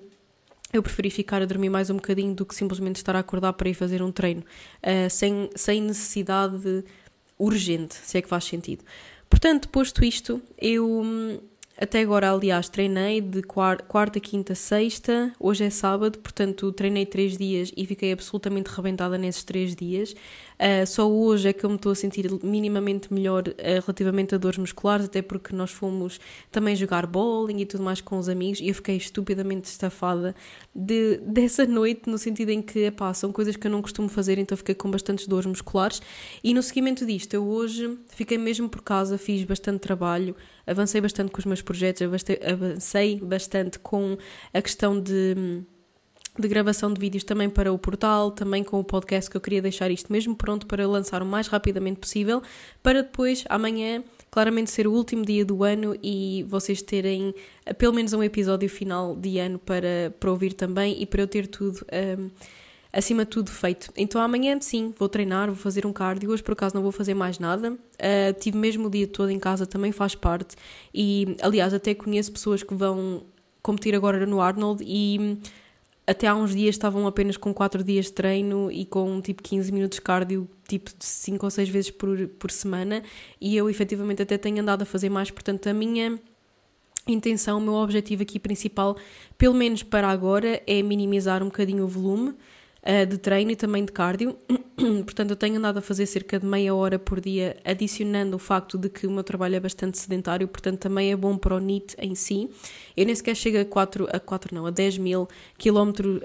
eu 0.74 0.82
preferi 0.82 1.10
ficar 1.10 1.42
a 1.42 1.46
dormir 1.46 1.70
mais 1.70 1.90
um 1.90 1.96
bocadinho 1.96 2.34
do 2.34 2.46
que 2.46 2.56
simplesmente 2.56 2.96
estar 2.96 3.14
a 3.14 3.20
acordar 3.20 3.52
para 3.52 3.68
ir 3.68 3.74
fazer 3.74 4.02
um 4.02 4.10
treino, 4.10 4.40
uh, 4.42 5.10
sem, 5.10 5.50
sem 5.54 5.82
necessidade 5.82 6.86
urgente, 7.38 7.96
se 7.96 8.18
é 8.18 8.22
que 8.22 8.30
faz 8.30 8.46
sentido. 8.46 8.82
Portanto, 9.30 9.68
posto 9.68 10.06
isto, 10.06 10.42
eu 10.58 11.02
hum, 11.02 11.40
até 11.82 12.02
agora, 12.02 12.32
aliás, 12.32 12.70
treinei 12.70 13.20
de 13.20 13.42
quarta, 13.42 14.20
quinta, 14.20 14.54
sexta, 14.54 15.34
hoje 15.40 15.64
é 15.64 15.70
sábado, 15.72 16.20
portanto 16.20 16.72
treinei 16.72 17.08
três 17.08 17.36
dias 17.36 17.72
e 17.76 17.88
fiquei 17.88 18.12
absolutamente 18.14 18.70
rebentada 18.70 19.18
nesses 19.18 19.44
três 19.44 19.76
dias. 19.76 20.14
Uh, 20.62 20.86
só 20.86 21.10
hoje 21.10 21.50
é 21.50 21.54
que 21.54 21.64
eu 21.64 21.70
me 21.72 21.76
estou 21.76 21.92
a 21.92 21.96
sentir 21.96 22.30
minimamente 22.44 23.12
melhor 23.12 23.48
uh, 23.48 23.54
relativamente 23.58 24.36
a 24.36 24.38
dores 24.38 24.60
musculares, 24.60 25.08
até 25.08 25.20
porque 25.20 25.56
nós 25.56 25.72
fomos 25.72 26.20
também 26.52 26.76
jogar 26.76 27.08
bowling 27.08 27.62
e 27.62 27.66
tudo 27.66 27.82
mais 27.82 28.00
com 28.00 28.20
os 28.20 28.30
amigos 28.30 28.60
e 28.60 28.68
eu 28.68 28.76
fiquei 28.76 28.96
estupidamente 28.96 29.68
estafada 29.68 30.36
de, 30.76 31.18
dessa 31.26 31.66
noite, 31.66 32.08
no 32.08 32.20
sentido 32.20 32.50
em 32.50 32.62
que, 32.62 32.82
epá, 32.82 33.12
são 33.12 33.32
coisas 33.32 33.56
que 33.56 33.66
eu 33.66 33.72
não 33.72 33.82
costumo 33.82 34.08
fazer, 34.08 34.38
então 34.38 34.56
fiquei 34.56 34.76
com 34.76 34.92
bastantes 34.92 35.26
dores 35.26 35.48
musculares. 35.48 36.00
E 36.44 36.54
no 36.54 36.62
seguimento 36.62 37.08
disto, 37.08 37.34
eu 37.34 37.44
hoje 37.44 37.98
fiquei 38.10 38.38
mesmo 38.38 38.70
por 38.70 38.84
casa, 38.84 39.18
fiz 39.18 39.44
bastante 39.44 39.80
trabalho, 39.80 40.36
avancei 40.68 41.02
bastante 41.02 41.32
com 41.32 41.40
os 41.40 41.46
meus 41.46 41.64
projetos, 41.64 42.04
avancei 42.46 43.20
bastante 43.20 43.80
com 43.80 44.16
a 44.54 44.62
questão 44.62 45.02
de 45.02 45.64
de 46.38 46.48
gravação 46.48 46.94
de 46.94 47.00
vídeos 47.00 47.24
também 47.24 47.50
para 47.50 47.72
o 47.74 47.78
portal, 47.78 48.32
também 48.32 48.64
com 48.64 48.80
o 48.80 48.84
podcast 48.84 49.30
que 49.30 49.36
eu 49.36 49.42
queria 49.42 49.62
deixar 49.62 49.92
isto 49.92 50.12
mesmo 50.12 50.36
pronto 50.36 50.66
para 50.66 50.88
lançar 50.88 51.22
o 51.22 51.26
mais 51.26 51.48
rapidamente 51.48 52.00
possível, 52.00 52.42
para 52.82 53.04
depois, 53.04 53.44
amanhã, 53.50 54.04
claramente 54.30 54.72
ser 54.72 54.88
o 54.88 54.94
último 54.94 55.26
dia 55.26 55.44
do 55.44 55.64
ano 55.64 55.96
e 56.02 56.46
vocês 56.48 56.82
terem 56.82 57.36
eh, 57.66 57.74
pelo 57.74 57.94
menos 57.94 58.14
um 58.14 58.24
episódio 58.24 58.70
final 58.70 59.16
de 59.16 59.40
ano 59.40 59.60
para, 59.60 60.14
para 60.20 60.32
ouvir 60.32 60.54
também 60.54 61.02
e 61.02 61.06
para 61.06 61.22
eu 61.22 61.28
ter 61.28 61.48
tudo. 61.48 61.86
Um, 61.92 62.30
acima 62.94 63.24
de 63.24 63.32
tudo 63.32 63.50
feito. 63.50 63.90
Então 63.96 64.22
amanhã 64.22 64.60
sim, 64.60 64.94
vou 64.98 65.08
treinar, 65.08 65.48
vou 65.48 65.56
fazer 65.56 65.86
um 65.86 65.94
cardio, 65.94 66.30
hoje 66.30 66.44
por 66.44 66.52
acaso 66.52 66.76
não 66.76 66.82
vou 66.82 66.92
fazer 66.92 67.14
mais 67.14 67.40
nada. 67.40 67.72
Uh, 67.72 68.40
tive 68.40 68.58
mesmo 68.58 68.88
o 68.88 68.90
dia 68.90 69.08
todo 69.08 69.30
em 69.30 69.40
casa, 69.40 69.66
também 69.66 69.92
faz 69.92 70.14
parte. 70.14 70.56
E 70.94 71.38
aliás, 71.42 71.74
até 71.74 71.94
conheço 71.94 72.32
pessoas 72.32 72.64
que 72.64 72.74
vão 72.74 73.24
competir 73.62 73.96
agora 73.96 74.26
no 74.26 74.42
Arnold 74.42 74.84
e 74.86 75.38
até 76.12 76.28
há 76.28 76.36
uns 76.36 76.54
dias 76.54 76.76
estavam 76.76 77.08
apenas 77.08 77.38
com 77.38 77.54
4 77.54 77.84
dias 77.84 78.06
de 78.06 78.14
treino 78.14 78.72
e 78.72 78.86
com 78.86 79.20
tipo 79.22 79.42
15 79.42 79.72
minutos 79.72 79.98
de 79.98 80.02
cardio, 80.02 80.48
tipo 80.68 80.92
de 80.98 81.06
5 81.06 81.46
ou 81.46 81.50
6 81.50 81.70
vezes 81.70 81.92
por, 81.92 82.28
por 82.40 82.52
semana, 82.52 83.04
e 83.40 83.56
eu 83.56 83.70
efetivamente 83.70 84.22
até 84.22 84.38
tenho 84.38 84.62
andado 84.62 84.84
a 84.84 84.86
fazer 84.86 85.10
mais, 85.10 85.32
portanto 85.32 85.68
a 85.68 85.74
minha 85.74 86.20
intenção, 87.08 87.58
o 87.58 87.62
meu 87.62 87.74
objetivo 87.74 88.22
aqui 88.24 88.40
principal, 88.40 88.96
pelo 89.38 89.56
menos 89.56 89.84
para 89.84 90.08
agora, 90.08 90.62
é 90.68 90.82
minimizar 90.84 91.42
um 91.42 91.48
bocadinho 91.48 91.84
o 91.84 91.88
volume 91.88 92.36
uh, 92.84 93.06
de 93.06 93.18
treino 93.18 93.52
e 93.52 93.56
também 93.56 93.86
de 93.86 93.92
cardio. 93.92 94.36
Portanto, 95.06 95.32
eu 95.32 95.36
tenho 95.36 95.58
andado 95.58 95.78
a 95.78 95.82
fazer 95.82 96.06
cerca 96.06 96.40
de 96.40 96.46
meia 96.46 96.74
hora 96.74 96.98
por 96.98 97.20
dia, 97.20 97.58
adicionando 97.64 98.36
o 98.36 98.40
facto 98.40 98.78
de 98.78 98.90
que 98.90 99.06
o 99.06 99.12
meu 99.12 99.24
trabalho 99.24 99.56
é 99.56 99.60
bastante 99.60 99.98
sedentário, 99.98 100.48
portanto, 100.48 100.80
também 100.80 101.12
é 101.12 101.16
bom 101.16 101.38
para 101.38 101.56
o 101.56 101.60
NIT 101.60 101.96
em 102.00 102.16
si. 102.16 102.50
Eu 102.98 103.06
nem 103.06 103.14
sequer 103.14 103.36
chego 103.36 103.60
a 103.60 103.66
4, 103.66 104.08
a 104.12 104.20
4 104.20 104.56
não, 104.56 104.66
a 104.66 104.72
10 104.72 104.98
mil 105.00 105.28
quilómetros, 105.58 106.22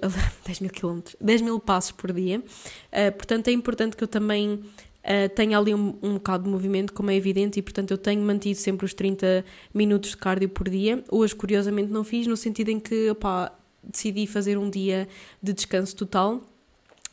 10 0.47 0.61
mil 0.61 0.71
quilómetros, 0.71 1.17
10 1.21 1.43
mil 1.43 1.61
passos 1.61 1.93
por 1.93 2.13
dia. 2.13 2.39
Uh, 2.39 3.13
portanto, 3.13 3.49
é 3.49 3.53
importante 3.53 3.97
que 3.97 4.05
eu 4.05 4.09
também 4.09 4.61
Uh, 5.07 5.57
ali 5.57 5.73
um, 5.73 5.95
um 6.03 6.15
bocado 6.15 6.43
de 6.43 6.51
movimento, 6.51 6.93
como 6.93 7.13
é 7.13 7.15
evidente, 7.15 7.61
e 7.61 7.63
portanto 7.63 7.93
eu 7.93 7.97
tenho 7.97 8.21
mantido 8.23 8.59
sempre 8.59 8.85
os 8.85 8.93
30 8.93 9.45
minutos 9.73 10.11
de 10.11 10.17
cardio 10.17 10.49
por 10.49 10.69
dia. 10.69 11.05
Hoje, 11.09 11.33
curiosamente, 11.33 11.93
não 11.93 12.03
fiz, 12.03 12.27
no 12.27 12.37
sentido 12.37 12.71
em 12.71 12.81
que, 12.81 13.09
opá, 13.11 13.57
decidi 13.91 14.27
fazer 14.27 14.59
um 14.59 14.69
dia 14.69 15.09
de 15.43 15.53
descanso 15.53 15.95
total, 15.97 16.43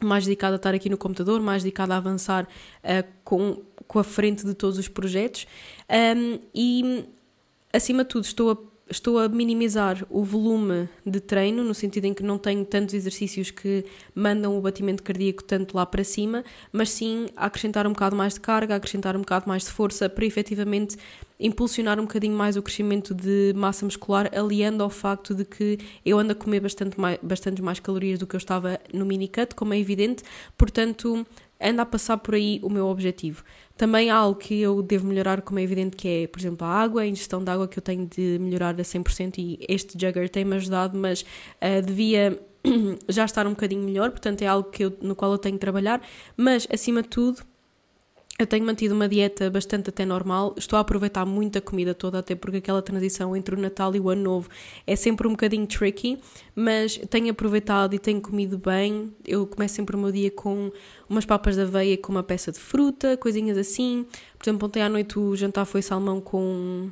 mais 0.02 0.26
dedicado 0.26 0.54
a 0.54 0.58
estar 0.58 0.74
aqui 0.74 0.90
no 0.90 0.98
computador, 0.98 1.42
mais 1.42 1.64
dedicado 1.64 1.94
a 1.94 1.98
avançar 1.98 2.46
uh, 2.46 3.08
com, 3.24 3.62
com 3.88 4.00
a 4.00 4.04
frente 4.04 4.46
de 4.46 4.54
todos 4.54 4.78
os 4.78 4.88
projetos. 4.88 5.48
Um, 5.90 6.40
e, 6.54 7.06
acima 7.72 8.04
de 8.04 8.10
tudo, 8.10 8.26
estou 8.26 8.52
a 8.52 8.73
estou 8.90 9.18
a 9.18 9.30
minimizar 9.30 10.06
o 10.10 10.24
volume 10.24 10.90
de 11.06 11.20
treino, 11.20 11.64
no 11.64 11.74
sentido 11.74 12.06
em 12.06 12.14
que 12.14 12.24
não 12.24 12.38
tenho 12.38 12.66
tantos 12.66 12.94
exercícios 12.94 13.50
que 13.50 13.86
mandam 14.14 14.58
o 14.58 14.62
batimento 14.62 15.02
cardíaco 15.02 15.44
tanto 15.44 15.76
lá 15.76 15.86
para 15.86 16.04
cima, 16.04 16.44
mas 16.72 16.90
sim 16.90 17.28
a 17.36 17.46
acrescentar 17.46 17.88
um 17.88 17.94
bocado 17.94 18.16
mais 18.16 18.34
de 18.34 18.42
carga, 18.42 18.76
acrescentar 18.76 19.16
um 19.16 19.22
bocado 19.22 19.48
mais 19.48 19.64
de 19.64 19.72
força 19.72 20.10
para 20.10 20.26
efetivamente 20.26 20.98
impulsionar 21.40 22.00
um 22.00 22.04
bocadinho 22.04 22.36
mais 22.36 22.56
o 22.56 22.62
crescimento 22.62 23.14
de 23.14 23.54
massa 23.56 23.86
muscular, 23.86 24.30
aliando 24.34 24.84
ao 24.84 24.90
facto 24.90 25.34
de 25.34 25.44
que 25.44 25.80
eu 26.06 26.20
ando 26.20 26.32
a 26.32 26.36
comer 26.36 26.60
bastante 26.60 27.00
mais, 27.00 27.18
bastante 27.22 27.62
mais 27.62 27.80
calorias 27.80 28.20
do 28.20 28.28
que 28.28 28.36
eu 28.36 28.38
estava 28.38 28.80
no 28.94 29.06
mini 29.06 29.28
cut, 29.28 29.56
como 29.56 29.74
é 29.74 29.80
evidente, 29.80 30.24
portanto 30.58 31.26
anda 31.64 31.84
a 31.84 31.86
passar 31.86 32.18
por 32.18 32.36
aí 32.36 32.60
o 32.62 32.70
meu 32.70 32.88
objetivo. 32.88 33.44
Também 33.78 34.10
há 34.10 34.16
algo 34.16 34.40
que 34.40 34.62
eu 34.62 34.84
devo 34.84 35.08
melhorar, 35.08 35.42
como 35.42 35.60
é 35.60 35.64
evidente, 35.64 35.96
que 35.96 36.08
é, 36.08 36.28
por 36.28 36.40
exemplo, 36.40 36.68
a 36.68 36.70
água, 36.70 37.02
a 37.02 37.08
ingestão 37.08 37.44
de 37.44 37.50
água 37.50 37.68
que 37.68 37.80
eu 37.80 37.82
tenho 37.82 38.06
de 38.06 38.38
melhorar 38.40 38.76
a 38.80 38.84
100% 38.84 39.38
e 39.38 39.60
este 39.68 39.94
Jugger 40.00 40.30
tem-me 40.30 40.56
ajudado, 40.56 40.98
mas 40.98 41.22
uh, 41.22 41.82
devia 41.84 42.40
já 43.10 43.26
estar 43.26 43.48
um 43.48 43.52
bocadinho 43.52 43.84
melhor, 43.84 44.12
portanto 44.12 44.42
é 44.42 44.48
algo 44.48 44.70
que 44.70 44.86
eu, 44.86 44.98
no 45.02 45.16
qual 45.16 45.32
eu 45.32 45.38
tenho 45.38 45.56
que 45.56 45.62
trabalhar, 45.62 46.02
mas 46.38 46.68
acima 46.72 47.02
de 47.02 47.10
tudo 47.10 47.44
eu 48.40 48.48
tenho 48.48 48.66
mantido 48.66 48.96
uma 48.96 49.08
dieta 49.08 49.48
bastante 49.50 49.90
até 49.90 50.04
normal, 50.06 50.56
estou 50.58 50.78
a 50.78 50.80
aproveitar 50.80 51.24
muito 51.24 51.58
a 51.60 51.62
comida 51.62 51.94
toda, 51.94 52.18
até 52.18 52.34
porque 52.34 52.58
aquela 52.58 52.82
transição 52.82 53.36
entre 53.36 53.54
o 53.54 53.60
Natal 53.60 53.96
e 53.96 54.00
o 54.00 54.10
Ano 54.10 54.24
Novo 54.24 54.50
é 54.88 54.96
sempre 54.96 55.28
um 55.28 55.32
bocadinho 55.32 55.68
tricky, 55.68 56.18
mas 56.56 56.98
tenho 57.10 57.30
aproveitado 57.30 57.94
e 57.94 58.00
tenho 58.00 58.20
comido 58.20 58.58
bem. 58.58 59.14
Eu 59.26 59.46
começo 59.46 59.76
sempre 59.76 59.96
o 59.96 60.00
meu 60.00 60.12
dia 60.12 60.32
com 60.32 60.72
umas 61.08 61.26
papas 61.26 61.56
de 61.56 61.62
aveia 61.62 61.96
com 61.96 62.12
uma 62.12 62.24
peça 62.24 62.52
de 62.52 62.58
fruta, 62.58 63.16
coisinhas 63.18 63.58
assim. 63.58 64.06
Por 64.40 64.50
exemplo, 64.50 64.68
ontem 64.68 64.82
à 64.82 64.90
noite 64.90 65.20
o 65.20 65.36
jantar 65.36 65.66
foi 65.66 65.84
salmão 65.84 66.20
com 66.20 66.90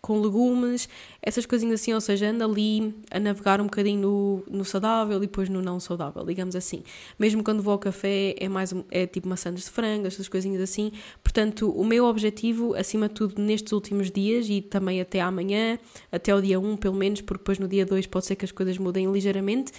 com 0.00 0.20
legumes, 0.20 0.88
essas 1.20 1.44
coisinhas 1.44 1.80
assim, 1.80 1.92
ou 1.92 2.00
seja, 2.00 2.30
anda 2.30 2.44
ali 2.44 2.94
a 3.10 3.18
navegar 3.18 3.60
um 3.60 3.64
bocadinho 3.64 4.00
no, 4.00 4.44
no 4.58 4.64
saudável 4.64 5.16
e 5.18 5.20
depois 5.20 5.48
no 5.48 5.60
não 5.60 5.80
saudável, 5.80 6.24
digamos 6.24 6.54
assim. 6.54 6.82
Mesmo 7.18 7.42
quando 7.42 7.62
vou 7.62 7.72
ao 7.72 7.78
café 7.78 8.34
é 8.38 8.48
mais 8.48 8.72
é 8.90 9.06
tipo 9.06 9.28
maçãs 9.28 9.54
de 9.54 9.68
frango, 9.68 10.06
essas 10.06 10.28
coisinhas 10.28 10.62
assim. 10.62 10.92
Portanto, 11.22 11.70
o 11.70 11.84
meu 11.84 12.04
objetivo, 12.04 12.74
acima 12.74 13.08
de 13.08 13.14
tudo, 13.14 13.42
nestes 13.42 13.72
últimos 13.72 14.10
dias 14.10 14.48
e 14.48 14.60
também 14.60 15.00
até 15.00 15.20
amanhã, 15.20 15.78
até 16.12 16.34
o 16.34 16.40
dia 16.40 16.60
1 16.60 16.76
pelo 16.76 16.94
menos, 16.94 17.20
porque 17.20 17.40
depois 17.40 17.58
no 17.58 17.66
dia 17.66 17.84
2 17.84 18.06
pode 18.06 18.26
ser 18.26 18.36
que 18.36 18.44
as 18.44 18.52
coisas 18.52 18.78
mudem 18.78 19.10
ligeiramente, 19.10 19.72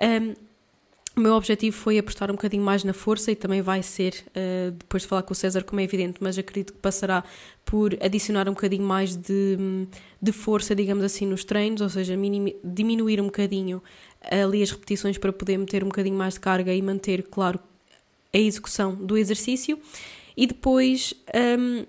um, 0.00 0.45
o 1.16 1.20
meu 1.20 1.32
objetivo 1.32 1.74
foi 1.74 1.96
apostar 1.98 2.30
um 2.30 2.34
bocadinho 2.34 2.62
mais 2.62 2.84
na 2.84 2.92
força 2.92 3.32
e 3.32 3.34
também 3.34 3.62
vai 3.62 3.82
ser, 3.82 4.22
uh, 4.28 4.70
depois 4.72 5.02
de 5.02 5.08
falar 5.08 5.22
com 5.22 5.32
o 5.32 5.34
César, 5.34 5.64
como 5.64 5.80
é 5.80 5.84
evidente, 5.84 6.18
mas 6.20 6.36
acredito 6.36 6.74
que 6.74 6.78
passará 6.78 7.24
por 7.64 7.96
adicionar 8.02 8.46
um 8.48 8.52
bocadinho 8.52 8.84
mais 8.84 9.16
de, 9.16 9.56
de 10.20 10.32
força, 10.32 10.74
digamos 10.74 11.02
assim, 11.02 11.24
nos 11.24 11.42
treinos, 11.42 11.80
ou 11.80 11.88
seja, 11.88 12.14
diminuir 12.62 13.20
um 13.20 13.26
bocadinho 13.26 13.82
ali 14.30 14.62
as 14.62 14.70
repetições 14.70 15.16
para 15.16 15.32
poder 15.32 15.56
meter 15.56 15.82
um 15.82 15.88
bocadinho 15.88 16.16
mais 16.16 16.34
de 16.34 16.40
carga 16.40 16.74
e 16.74 16.82
manter, 16.82 17.22
claro, 17.22 17.58
a 18.32 18.38
execução 18.38 18.94
do 18.94 19.16
exercício. 19.16 19.78
E 20.36 20.46
depois 20.46 21.14
um, 21.58 21.86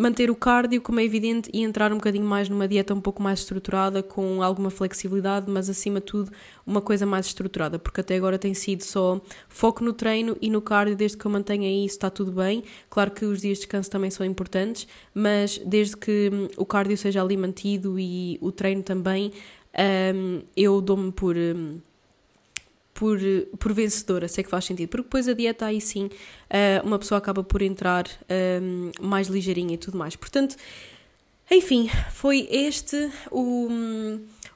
manter 0.00 0.30
o 0.30 0.36
cardio, 0.36 0.80
como 0.80 1.00
é 1.00 1.04
evidente, 1.04 1.50
e 1.52 1.60
entrar 1.62 1.92
um 1.92 1.96
bocadinho 1.96 2.24
mais 2.24 2.48
numa 2.48 2.68
dieta 2.68 2.94
um 2.94 3.00
pouco 3.00 3.20
mais 3.20 3.40
estruturada, 3.40 4.00
com 4.00 4.40
alguma 4.44 4.70
flexibilidade, 4.70 5.50
mas 5.50 5.68
acima 5.68 5.98
de 5.98 6.06
tudo 6.06 6.30
uma 6.64 6.80
coisa 6.80 7.04
mais 7.04 7.26
estruturada, 7.26 7.80
porque 7.80 8.00
até 8.00 8.14
agora 8.14 8.38
tem 8.38 8.54
sido 8.54 8.84
só 8.84 9.20
foco 9.48 9.82
no 9.82 9.92
treino 9.92 10.36
e 10.40 10.48
no 10.50 10.62
cardio, 10.62 10.94
desde 10.94 11.16
que 11.18 11.26
eu 11.26 11.30
mantenha 11.30 11.68
isso 11.84 11.96
está 11.96 12.08
tudo 12.10 12.30
bem. 12.30 12.62
Claro 12.88 13.10
que 13.10 13.24
os 13.24 13.40
dias 13.40 13.58
de 13.58 13.64
descanso 13.64 13.90
também 13.90 14.10
são 14.10 14.24
importantes, 14.24 14.86
mas 15.12 15.58
desde 15.66 15.96
que 15.96 16.30
hum, 16.32 16.48
o 16.56 16.64
cardio 16.64 16.96
seja 16.96 17.20
ali 17.20 17.36
mantido 17.36 17.98
e 17.98 18.38
o 18.40 18.52
treino 18.52 18.84
também, 18.84 19.32
um, 20.14 20.42
eu 20.56 20.80
dou-me 20.80 21.10
por. 21.10 21.36
Um, 21.36 21.80
por, 22.98 23.20
por 23.60 23.72
vencedora, 23.72 24.26
sei 24.26 24.42
que 24.42 24.50
faz 24.50 24.64
sentido, 24.64 24.88
porque 24.88 25.04
depois 25.04 25.28
a 25.28 25.32
dieta 25.32 25.66
aí 25.66 25.80
sim 25.80 26.06
uh, 26.06 26.84
uma 26.84 26.98
pessoa 26.98 27.18
acaba 27.18 27.44
por 27.44 27.62
entrar 27.62 28.08
ah, 28.28 28.60
mais 29.00 29.28
ligeirinha 29.28 29.74
e 29.74 29.78
tudo 29.78 29.96
mais. 29.96 30.16
Portanto, 30.16 30.56
enfim, 31.48 31.88
foi 32.10 32.48
este 32.50 33.08
o, 33.30 33.68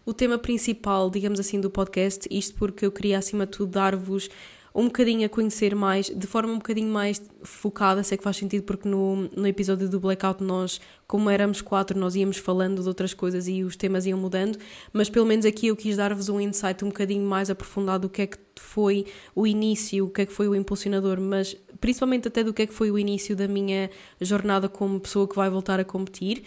o 0.05 0.13
tema 0.13 0.39
principal, 0.39 1.09
digamos 1.09 1.39
assim, 1.39 1.61
do 1.61 1.71
podcast. 1.71 2.27
Isto 2.29 2.57
porque 2.57 2.85
eu 2.85 2.91
queria, 2.91 3.17
acima 3.17 3.47
de 3.47 3.53
tudo, 3.53 3.71
dar-vos 3.71 4.29
um 4.75 4.85
bocadinho 4.85 5.27
a 5.27 5.29
conhecer 5.29 5.75
mais, 5.75 6.07
de 6.07 6.27
forma 6.27 6.53
um 6.53 6.57
bocadinho 6.57 6.91
mais 6.91 7.23
focada, 7.43 8.03
sei 8.03 8.17
que 8.17 8.25
faz 8.25 8.37
sentido, 8.37 8.63
porque 8.63 8.89
no, 8.89 9.29
no 9.37 9.47
episódio 9.47 9.89
do 9.89 10.01
Blackout 10.01 10.43
nós, 10.43 10.81
como 11.07 11.29
éramos 11.29 11.61
quatro, 11.61 11.99
nós 11.99 12.15
íamos 12.15 12.39
falando 12.39 12.83
de 12.83 12.89
outras 12.89 13.13
coisas 13.13 13.49
e 13.49 13.63
os 13.63 13.77
temas 13.77 14.07
iam 14.07 14.19
mudando, 14.19 14.59
mas 14.93 15.11
pelo 15.11 15.27
menos 15.27 15.45
aqui 15.45 15.67
eu 15.67 15.77
quis 15.77 15.97
dar-vos 15.97 16.29
um 16.29 16.41
insight 16.41 16.85
um 16.85 16.89
bocadinho 16.89 17.25
mais 17.29 17.51
aprofundado 17.51 18.09
do 18.09 18.11
que 18.11 18.23
é 18.23 18.27
que 18.27 18.39
foi 18.57 19.07
o 19.35 19.47
início, 19.47 20.07
o 20.07 20.11
que 20.11 20.23
é 20.23 20.27
que 20.27 20.33
foi 20.33 20.49
o 20.49 20.55
impulsionador, 20.55 21.21
mas 21.21 21.57
principalmente 21.81 22.29
até 22.29 22.43
do 22.43 22.55
que 22.55 22.63
é 22.63 22.67
que 22.67 22.73
foi 22.73 22.91
o 22.91 22.99
início 22.99 23.37
da 23.37 23.49
minha 23.49 23.91
jornada 24.21 24.69
como 24.69 25.01
pessoa 25.01 25.29
que 25.29 25.37
vai 25.37 25.51
voltar 25.51 25.81
a 25.81 25.85
competir. 25.85 26.45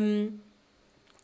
Um, 0.00 0.32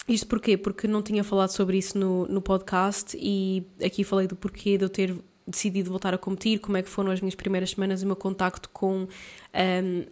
isto 0.08 0.26
porquê? 0.26 0.56
Porque 0.56 0.86
não 0.86 1.02
tinha 1.02 1.24
falado 1.24 1.50
sobre 1.50 1.78
isso 1.78 1.98
no, 1.98 2.26
no 2.26 2.40
podcast 2.40 3.16
e 3.20 3.64
aqui 3.82 4.04
falei 4.04 4.26
do 4.26 4.36
porquê 4.36 4.78
de 4.78 4.84
eu 4.84 4.88
ter 4.88 5.16
decidido 5.46 5.90
voltar 5.90 6.12
a 6.12 6.18
competir, 6.18 6.58
como 6.58 6.76
é 6.76 6.82
que 6.82 6.88
foram 6.88 7.10
as 7.10 7.20
minhas 7.20 7.34
primeiras 7.34 7.70
semanas, 7.70 8.02
o 8.02 8.06
meu 8.06 8.16
contacto 8.16 8.68
com 8.70 9.06
um, 9.54 10.04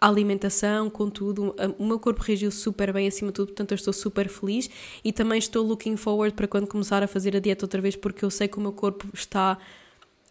a 0.00 0.08
alimentação, 0.08 0.90
com 0.90 1.08
tudo. 1.08 1.54
O 1.78 1.86
meu 1.86 1.98
corpo 1.98 2.22
reagiu 2.22 2.50
super 2.50 2.92
bem 2.92 3.08
acima 3.08 3.30
de 3.30 3.36
tudo, 3.36 3.46
portanto 3.48 3.72
eu 3.72 3.76
estou 3.76 3.92
super 3.92 4.28
feliz 4.28 4.68
e 5.02 5.12
também 5.12 5.38
estou 5.38 5.64
looking 5.64 5.96
forward 5.96 6.34
para 6.34 6.46
quando 6.46 6.66
começar 6.66 7.02
a 7.02 7.08
fazer 7.08 7.34
a 7.34 7.40
dieta 7.40 7.64
outra 7.64 7.80
vez, 7.80 7.96
porque 7.96 8.24
eu 8.24 8.30
sei 8.30 8.46
que 8.46 8.58
o 8.58 8.60
meu 8.60 8.72
corpo 8.72 9.08
está 9.14 9.56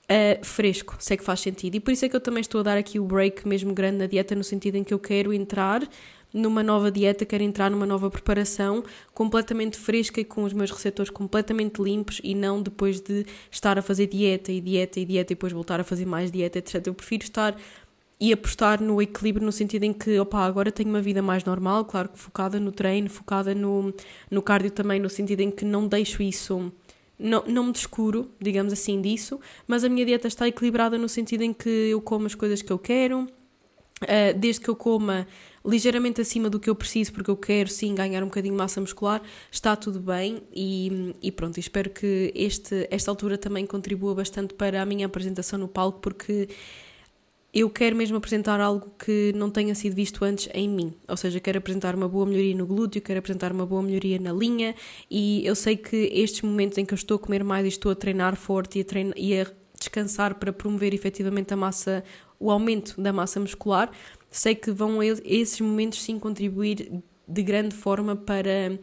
uh, 0.04 0.46
fresco, 0.46 0.96
sei 1.00 1.18
que 1.18 1.24
faz 1.24 1.39
sentido. 1.39 1.76
E 1.76 1.80
por 1.80 1.92
isso 1.92 2.06
é 2.06 2.10
que 2.10 2.16
eu 2.16 2.22
também 2.22 2.42
estou 2.42 2.62
a 2.62 2.63
dar 2.63 2.78
aqui 2.78 3.00
o 3.00 3.06
break 3.06 3.48
mesmo 3.48 3.74
grande 3.74 3.98
na 3.98 4.06
dieta, 4.06 4.36
no 4.36 4.44
sentido 4.44 4.76
em 4.76 4.84
que 4.84 4.94
eu 4.94 5.00
quero 5.00 5.34
entrar 5.34 5.82
numa 6.34 6.63
nova 6.63 6.91
dieta, 6.91 7.26
quero 7.26 7.43
entrar 7.43 7.69
numa 7.69 7.86
nova 7.86 8.10
preparação 8.10 8.84
completamente 9.13 9.78
fresca 9.78 10.19
e 10.19 10.26
com 10.26 10.43
os 10.43 10.52
meus 10.52 10.72
receptores 10.72 11.12
completamente 11.12 11.82
limpos 11.82 12.19
e 12.24 12.34
não 12.34 12.62
depois 12.62 13.00
de 13.00 13.26
estar 13.52 13.78
a 13.78 13.82
fazer 13.82 14.08
dieta 14.08 14.52
e 14.52 14.60
dieta 14.60 15.00
e 15.00 15.06
dieta 15.06 15.34
e 15.34 15.36
depois 15.36 15.54
voltar 15.54 15.80
a 15.80 15.84
fazer 15.84 16.06
mais 16.06 16.32
dieta, 16.32 16.58
etc. 16.58 16.88
Eu 16.88 16.93
prefiro 16.93 17.24
estar 17.24 17.56
e 18.19 18.32
apostar 18.32 18.82
no 18.82 19.02
equilíbrio 19.02 19.46
no 19.46 19.52
sentido 19.52 19.84
em 19.84 19.93
que, 19.93 20.17
opa, 20.17 20.39
agora 20.39 20.72
tenho 20.72 20.89
uma 20.89 21.02
vida 21.02 21.22
mais 21.22 21.43
normal, 21.43 21.84
claro 21.86 22.10
que 22.10 22.17
focada 22.17 22.60
no 22.60 22.72
treino, 22.72 23.10
focada 23.10 23.54
no, 23.54 23.93
no 24.32 24.41
cardio 24.41 24.72
também, 24.72 25.00
no 25.00 25.10
sentido 25.10 25.41
em 25.41 25.52
que 25.52 25.65
não 25.65 25.88
deixo 25.88 26.24
isso, 26.24 26.72
não, 27.19 27.43
não 27.46 27.65
me 27.65 27.74
descuro, 27.74 28.32
digamos 28.39 28.72
assim, 28.72 29.02
disso, 29.02 29.39
mas 29.67 29.84
a 29.84 29.89
minha 29.89 30.06
dieta 30.06 30.28
está 30.28 30.48
equilibrada 30.48 30.98
no 30.98 31.10
sentido 31.10 31.41
em 31.41 31.52
que 31.52 31.69
eu 31.69 32.02
como 32.02 32.26
as 32.26 32.34
coisas 32.34 32.62
que 32.62 32.72
eu 32.72 32.80
quero, 32.80 33.28
Uh, 34.04 34.38
desde 34.38 34.62
que 34.62 34.70
eu 34.70 34.76
coma 34.76 35.28
ligeiramente 35.66 36.20
acima 36.20 36.50
do 36.50 36.60
que 36.60 36.70
eu 36.70 36.76
preciso, 36.76 37.13
porque 37.13 37.32
eu 37.32 37.38
quero 37.38 37.70
sim 37.70 37.96
ganhar 37.96 38.22
um 38.22 38.28
bocadinho 38.28 38.54
de 38.54 38.58
massa 38.58 38.82
muscular, 38.82 39.22
está 39.52 39.76
tudo 39.76 40.00
bem 40.00 40.44
e, 40.54 41.16
e 41.22 41.32
pronto, 41.32 41.58
espero 41.60 41.89
que 41.89 42.32
este, 42.36 42.88
esta 42.92 43.10
altura 43.10 43.38
também 43.38 43.66
contribua 43.66 44.13
bastante 44.13 44.54
para 44.54 44.82
a 44.82 44.86
minha 44.86 45.06
apresentação 45.06 45.58
no 45.58 45.68
palco, 45.68 46.00
porque 46.02 46.50
eu 47.54 47.70
quero 47.70 47.96
mesmo 47.96 48.18
apresentar 48.18 48.60
algo 48.60 48.92
que 48.98 49.32
não 49.36 49.50
tenha 49.50 49.76
sido 49.76 49.94
visto 49.94 50.26
antes 50.26 50.50
em 50.56 50.68
mim. 50.68 50.92
Ou 51.08 51.16
seja, 51.16 51.39
quero 51.39 51.60
apresentar 51.60 51.94
uma 51.96 52.10
boa 52.10 52.26
melhoria 52.26 52.56
no 52.56 52.66
glúteo, 52.66 53.00
quero 53.00 53.20
apresentar 53.20 53.52
uma 53.52 53.66
boa 53.66 53.84
melhoria 53.84 54.20
na 54.20 54.34
linha 54.34 54.74
e 55.10 55.46
eu 55.46 55.56
sei 55.56 55.78
que 55.78 56.10
estes 56.12 56.42
momentos 56.42 56.80
em 56.80 56.86
que 56.86 56.94
eu 56.94 56.98
estou 56.98 57.16
a 57.16 57.20
comer 57.20 57.44
mais 57.44 57.66
e 57.66 57.70
estou 57.70 57.92
a 57.92 57.96
treinar 57.96 58.36
forte 58.36 58.80
e 58.80 58.82
a, 58.82 58.86
treinar, 58.86 59.13
e 59.16 59.39
a 59.39 59.46
descansar 59.78 60.36
para 60.36 60.52
promover 60.52 60.94
efetivamente 60.96 61.54
a 61.54 61.58
massa, 61.58 62.04
o 62.43 62.51
aumento 62.51 62.99
da 62.99 63.13
massa 63.13 63.39
muscular, 63.39 63.89
sei 64.29 64.53
que 64.53 64.69
vão 64.69 65.01
esses 65.01 65.62
momentos 65.62 66.03
sim 66.03 66.19
contribuir 66.19 66.91
de 67.25 67.41
grande 67.41 67.73
forma 67.73 68.17
para 68.17 68.77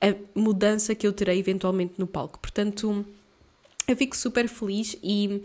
a 0.00 0.14
mudança 0.38 0.94
que 0.94 1.04
eu 1.04 1.12
terei 1.12 1.40
eventualmente 1.40 1.94
no 1.98 2.06
palco. 2.06 2.38
Portanto, 2.38 3.04
eu 3.88 3.96
fico 3.96 4.16
super 4.16 4.48
feliz 4.48 4.96
e 5.02 5.42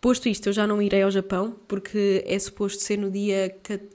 posto 0.00 0.28
isto, 0.28 0.48
eu 0.48 0.52
já 0.52 0.64
não 0.64 0.80
irei 0.80 1.02
ao 1.02 1.10
Japão 1.10 1.56
porque 1.66 2.22
é 2.24 2.38
suposto 2.38 2.84
ser 2.84 2.96
no 2.96 3.10
dia 3.10 3.52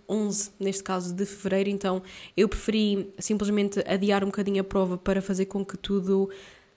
11, 0.09 0.51
neste 0.59 0.83
caso 0.83 1.15
de 1.15 1.25
fevereiro, 1.25 1.69
então 1.69 2.03
eu 2.35 2.49
preferi 2.49 3.13
simplesmente 3.17 3.79
adiar 3.87 4.21
um 4.21 4.27
bocadinho 4.27 4.59
a 4.59 4.65
prova 4.65 4.97
para 4.97 5.21
fazer 5.21 5.45
com 5.45 5.63
que 5.63 5.77
tudo 5.77 6.29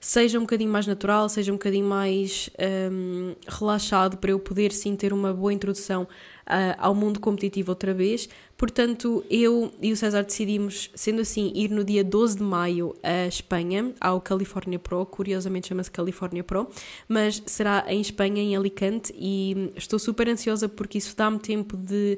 seja 0.07 0.38
um 0.38 0.42
bocadinho 0.42 0.71
mais 0.71 0.87
natural, 0.87 1.29
seja 1.29 1.51
um 1.51 1.57
bocadinho 1.57 1.85
mais 1.85 2.49
um, 2.92 3.35
relaxado 3.49 4.16
para 4.19 4.31
eu 4.31 4.38
poder 4.38 4.71
sim 4.71 4.95
ter 4.95 5.12
uma 5.12 5.35
boa 5.35 5.53
introdução 5.53 6.05
uh, 6.05 6.77
ao 6.79 6.95
mundo 6.95 7.19
competitivo 7.19 7.73
outra 7.73 7.92
vez. 7.92 8.29
Portanto, 8.57 9.25
eu 9.29 9.73
e 9.83 9.90
o 9.90 9.97
César 9.97 10.23
decidimos, 10.23 10.92
sendo 10.95 11.23
assim, 11.23 11.51
ir 11.57 11.73
no 11.73 11.83
dia 11.83 12.05
12 12.05 12.37
de 12.37 12.42
maio 12.45 12.95
à 13.03 13.27
Espanha, 13.27 13.92
ao 14.01 14.21
California 14.21 14.79
Pro, 14.79 15.05
curiosamente 15.05 15.66
chama-se 15.66 15.90
California 15.90 16.45
Pro, 16.45 16.71
mas 17.09 17.42
será 17.45 17.85
em 17.88 18.01
Espanha, 18.01 18.40
em 18.40 18.55
Alicante, 18.55 19.12
e 19.19 19.73
estou 19.75 19.99
super 19.99 20.29
ansiosa 20.29 20.69
porque 20.69 20.99
isso 20.99 21.16
dá-me 21.16 21.40
tempo 21.40 21.77
de 21.77 22.16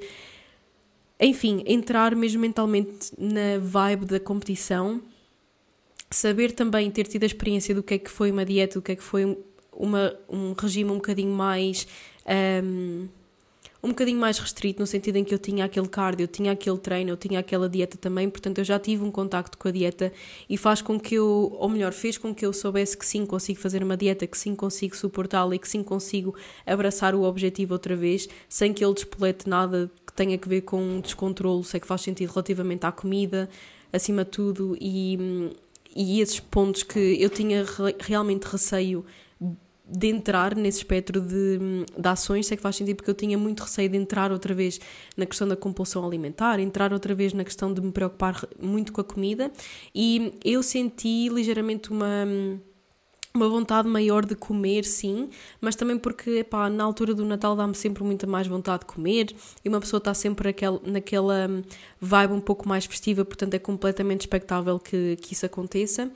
enfim, 1.18 1.64
entrar 1.66 2.14
mesmo 2.14 2.42
mentalmente 2.42 3.12
na 3.16 3.58
vibe 3.58 4.04
da 4.04 4.20
competição 4.20 5.00
saber 6.10 6.52
também 6.52 6.90
ter 6.90 7.06
tido 7.06 7.22
a 7.24 7.26
experiência 7.26 7.74
do 7.74 7.82
que 7.82 7.94
é 7.94 7.98
que 7.98 8.10
foi 8.10 8.30
uma 8.30 8.44
dieta, 8.44 8.78
do 8.78 8.82
que 8.82 8.92
é 8.92 8.96
que 8.96 9.02
foi 9.02 9.36
uma, 9.72 10.14
um 10.28 10.52
regime 10.52 10.90
um 10.90 10.96
bocadinho 10.96 11.32
mais. 11.32 11.86
Um, 12.64 13.08
um 13.80 13.90
bocadinho 13.90 14.18
mais 14.18 14.38
restrito, 14.38 14.80
no 14.80 14.86
sentido 14.88 15.16
em 15.16 15.24
que 15.24 15.32
eu 15.32 15.38
tinha 15.38 15.64
aquele 15.64 15.86
cardio, 15.86 16.24
eu 16.24 16.28
tinha 16.28 16.50
aquele 16.50 16.78
treino, 16.78 17.10
eu 17.10 17.16
tinha 17.16 17.38
aquela 17.38 17.68
dieta 17.68 17.96
também, 17.96 18.28
portanto 18.28 18.58
eu 18.58 18.64
já 18.64 18.76
tive 18.76 19.04
um 19.04 19.10
contacto 19.10 19.56
com 19.56 19.68
a 19.68 19.70
dieta 19.70 20.12
e 20.50 20.56
faz 20.56 20.82
com 20.82 20.98
que 20.98 21.14
eu, 21.14 21.56
ou 21.56 21.68
melhor, 21.68 21.92
fez 21.92 22.18
com 22.18 22.34
que 22.34 22.44
eu 22.44 22.52
soubesse 22.52 22.96
que 22.96 23.06
sim 23.06 23.24
consigo 23.24 23.60
fazer 23.60 23.82
uma 23.84 23.96
dieta, 23.96 24.26
que 24.26 24.36
sim 24.36 24.56
consigo 24.56 24.96
suportá-la 24.96 25.54
e 25.54 25.60
que 25.60 25.68
sim 25.68 25.84
consigo 25.84 26.34
abraçar 26.66 27.14
o 27.14 27.22
objetivo 27.22 27.72
outra 27.72 27.94
vez, 27.94 28.28
sem 28.48 28.72
que 28.72 28.84
ele 28.84 28.94
despolete 28.94 29.48
nada 29.48 29.88
que 30.04 30.12
tenha 30.12 30.36
que 30.36 30.48
ver 30.48 30.62
com 30.62 30.82
um 30.82 31.00
descontrole, 31.00 31.62
sei 31.62 31.78
que 31.78 31.86
faz 31.86 32.00
sentido 32.00 32.30
relativamente 32.30 32.84
à 32.84 32.90
comida, 32.90 33.48
acima 33.92 34.24
de 34.24 34.30
tudo, 34.30 34.76
e, 34.80 35.52
e 35.94 36.20
esses 36.20 36.40
pontos 36.40 36.82
que 36.82 37.16
eu 37.20 37.30
tinha 37.30 37.64
re 37.64 37.94
realmente 38.00 38.44
receio 38.44 39.04
de 39.90 40.06
entrar 40.06 40.54
nesse 40.54 40.78
espectro 40.78 41.20
de, 41.20 41.58
de 41.98 42.08
ações, 42.08 42.46
sei 42.46 42.56
que 42.56 42.62
faz 42.62 42.76
sentido 42.76 42.96
porque 42.96 43.10
eu 43.10 43.14
tinha 43.14 43.38
muito 43.38 43.62
receio 43.62 43.88
de 43.88 43.96
entrar 43.96 44.30
outra 44.30 44.52
vez 44.54 44.78
na 45.16 45.24
questão 45.24 45.48
da 45.48 45.56
compulsão 45.56 46.06
alimentar, 46.06 46.60
entrar 46.60 46.92
outra 46.92 47.14
vez 47.14 47.32
na 47.32 47.42
questão 47.42 47.72
de 47.72 47.80
me 47.80 47.90
preocupar 47.90 48.46
muito 48.60 48.92
com 48.92 49.00
a 49.00 49.04
comida. 49.04 49.50
E 49.94 50.34
eu 50.44 50.62
senti 50.62 51.28
ligeiramente 51.30 51.90
uma 51.90 52.26
uma 53.34 53.48
vontade 53.48 53.88
maior 53.88 54.24
de 54.24 54.34
comer, 54.34 54.84
sim, 54.84 55.28
mas 55.60 55.76
também 55.76 55.98
porque, 55.98 56.38
epá, 56.38 56.68
na 56.68 56.84
altura 56.84 57.14
do 57.14 57.24
Natal 57.24 57.54
dá-me 57.54 57.74
sempre 57.74 58.02
muita 58.02 58.26
mais 58.26 58.46
vontade 58.46 58.80
de 58.80 58.86
comer 58.86 59.34
e 59.64 59.68
uma 59.68 59.80
pessoa 59.80 59.98
está 59.98 60.12
sempre 60.14 60.48
aquel, 60.48 60.80
naquela 60.84 61.48
vibe 62.00 62.32
um 62.32 62.40
pouco 62.40 62.68
mais 62.68 62.84
festiva, 62.86 63.24
portanto 63.24 63.54
é 63.54 63.58
completamente 63.58 64.22
expectável 64.22 64.78
que, 64.78 65.16
que 65.16 65.34
isso 65.34 65.46
aconteça. 65.46 66.10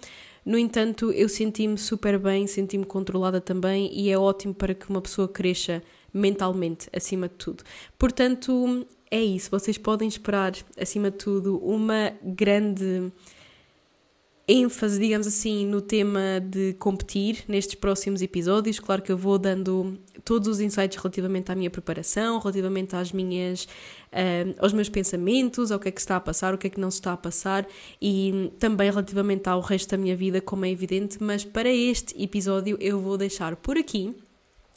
No 0.45 0.59
entanto, 0.59 1.13
eu 1.13 1.29
senti-me 1.29 1.79
super 1.79 2.19
bem, 2.19 2.49
senti-me 2.49 2.85
controlada 2.85 3.41
também 3.41 3.89
e 3.93 4.11
é 4.11 4.19
ótimo 4.19 4.53
para 4.53 4.75
que 4.75 4.91
uma 4.91 5.01
pessoa 5.01 5.29
cresça 5.29 5.81
mentalmente, 6.13 6.89
acima 6.93 7.29
de 7.29 7.35
tudo. 7.35 7.63
Portanto, 7.97 8.85
é 9.09 9.23
isso. 9.23 9.51
Vocês 9.51 9.79
podem 9.79 10.09
esperar, 10.09 10.53
acima 10.77 11.11
de 11.11 11.19
tudo, 11.19 11.59
uma 11.59 12.13
grande 12.23 13.13
ênfase, 14.47 14.99
digamos 14.99 15.27
assim, 15.27 15.67
no 15.67 15.81
tema 15.81 16.41
de 16.45 16.75
competir 16.75 17.45
nestes 17.47 17.75
próximos 17.75 18.23
episódios. 18.23 18.81
Claro 18.81 19.01
que 19.01 19.13
eu 19.13 19.17
vou 19.17 19.39
dando 19.39 19.99
todos 20.25 20.49
os 20.49 20.61
insights 20.61 20.97
relativamente 20.97 21.53
à 21.53 21.55
minha 21.55 21.71
preparação, 21.71 22.39
relativamente 22.39 22.97
às 22.97 23.13
minhas, 23.13 23.65
uh, 23.65 24.55
aos 24.59 24.73
meus 24.73 24.89
pensamentos, 24.89 25.71
ao 25.71 25.79
que 25.79 25.89
é 25.89 25.93
que 25.93 26.01
está 26.01 26.17
a 26.17 26.21
passar, 26.21 26.55
o 26.55 26.59
que 26.59 26.67
é 26.67 26.71
que 26.71 26.81
não 26.81 26.91
se 26.91 26.99
está 26.99 27.13
a 27.13 27.17
passar 27.17 27.67
e 28.01 28.53
também 28.59 28.91
relativamente 28.91 29.49
ao 29.49 29.61
resto 29.61 29.91
da 29.91 29.97
minha 29.97 30.17
vida, 30.17 30.41
como 30.41 30.65
é 30.65 30.71
evidente. 30.71 31.19
Mas 31.23 31.45
para 31.45 31.73
este 31.73 32.21
episódio 32.21 32.77
eu 32.81 33.01
vou 33.01 33.17
deixar 33.17 33.55
por 33.57 33.79
aqui 33.79 34.15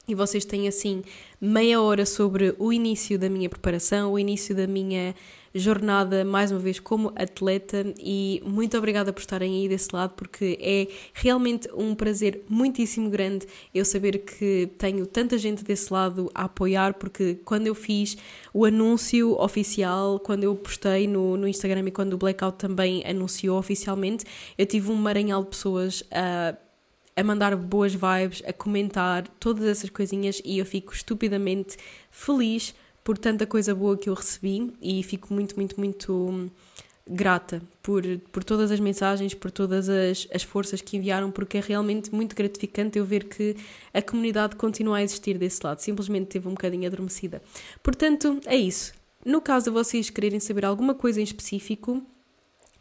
e 0.08 0.16
vocês 0.16 0.46
têm 0.46 0.68
assim 0.68 1.04
meia 1.40 1.82
hora 1.82 2.06
sobre 2.06 2.56
o 2.58 2.72
início 2.72 3.18
da 3.18 3.30
minha 3.30 3.50
preparação, 3.50 4.14
o 4.14 4.20
início 4.20 4.56
da 4.56 4.68
minha 4.68 5.16
jornada, 5.56 6.26
mais 6.26 6.52
uma 6.52 6.60
vez, 6.60 6.80
como 6.80 7.14
atleta. 7.16 7.86
E 7.98 8.44
muito 8.46 8.78
obrigada 8.78 9.14
por 9.14 9.22
estarem 9.22 9.56
aí 9.56 9.70
desse 9.70 9.88
lado, 9.94 10.14
porque 10.16 10.58
é 10.62 10.88
realmente 11.14 11.70
um 11.74 11.96
prazer 11.96 12.44
muitíssimo 12.50 13.10
grande 13.10 13.48
eu 13.74 13.86
saber 13.86 14.20
que 14.20 14.70
tenho 14.78 15.08
tanta 15.08 15.38
gente 15.38 15.64
desse 15.64 15.92
lado 15.92 16.30
a 16.36 16.44
apoiar, 16.44 16.96
porque 16.96 17.36
quando 17.46 17.68
eu 17.68 17.76
fiz 17.76 18.18
o 18.54 18.66
anúncio 18.66 19.40
oficial, 19.40 20.20
quando 20.20 20.44
eu 20.44 20.56
postei 20.56 21.08
no, 21.08 21.38
no 21.38 21.48
Instagram 21.48 21.88
e 21.88 21.92
quando 21.92 22.14
o 22.14 22.18
Blackout 22.18 22.58
também 22.58 23.02
anunciou 23.06 23.58
oficialmente, 23.58 24.26
eu 24.58 24.66
tive 24.66 24.92
um 24.92 24.96
maranhal 24.96 25.42
de 25.42 25.50
pessoas 25.50 26.04
a 26.12 26.56
a 27.16 27.24
mandar 27.24 27.56
boas 27.56 27.94
vibes, 27.94 28.44
a 28.46 28.52
comentar 28.52 29.28
todas 29.40 29.66
essas 29.66 29.90
coisinhas 29.90 30.42
e 30.44 30.60
eu 30.60 30.66
fico 30.66 30.94
estupidamente 30.94 31.78
feliz 32.12 32.76
por 33.04 33.18
tanta 33.18 33.46
coisa 33.46 33.74
boa 33.74 33.98
que 33.98 34.10
eu 34.10 34.14
recebi 34.14 34.74
e 34.82 35.02
fico 35.04 35.34
muito, 35.34 35.56
muito, 35.56 35.80
muito 35.80 36.52
grata 37.08 37.62
por, 37.84 38.04
por 38.32 38.44
todas 38.44 38.72
as 38.72 38.80
mensagens, 38.80 39.34
por 39.34 39.52
todas 39.52 39.88
as, 39.88 40.28
as 40.34 40.44
forças 40.44 40.82
que 40.82 40.98
enviaram, 40.98 41.30
porque 41.32 41.60
é 41.60 41.62
realmente 41.62 42.14
muito 42.14 42.36
gratificante 42.36 42.98
eu 42.98 43.06
ver 43.06 43.26
que 43.26 43.56
a 43.94 44.02
comunidade 44.02 44.56
continua 44.56 44.98
a 44.98 45.04
existir 45.04 45.38
desse 45.38 45.62
lado, 45.64 45.80
simplesmente 45.80 46.28
teve 46.28 46.48
um 46.48 46.52
bocadinho 46.52 46.88
adormecida. 46.88 47.42
Portanto, 47.84 48.40
é 48.46 48.56
isso. 48.56 48.94
No 49.24 49.40
caso 49.40 49.66
de 49.66 49.72
vocês 49.72 50.10
quererem 50.10 50.40
saber 50.40 50.66
alguma 50.66 50.96
coisa 50.96 51.22
em 51.22 51.24
específico, 51.24 52.04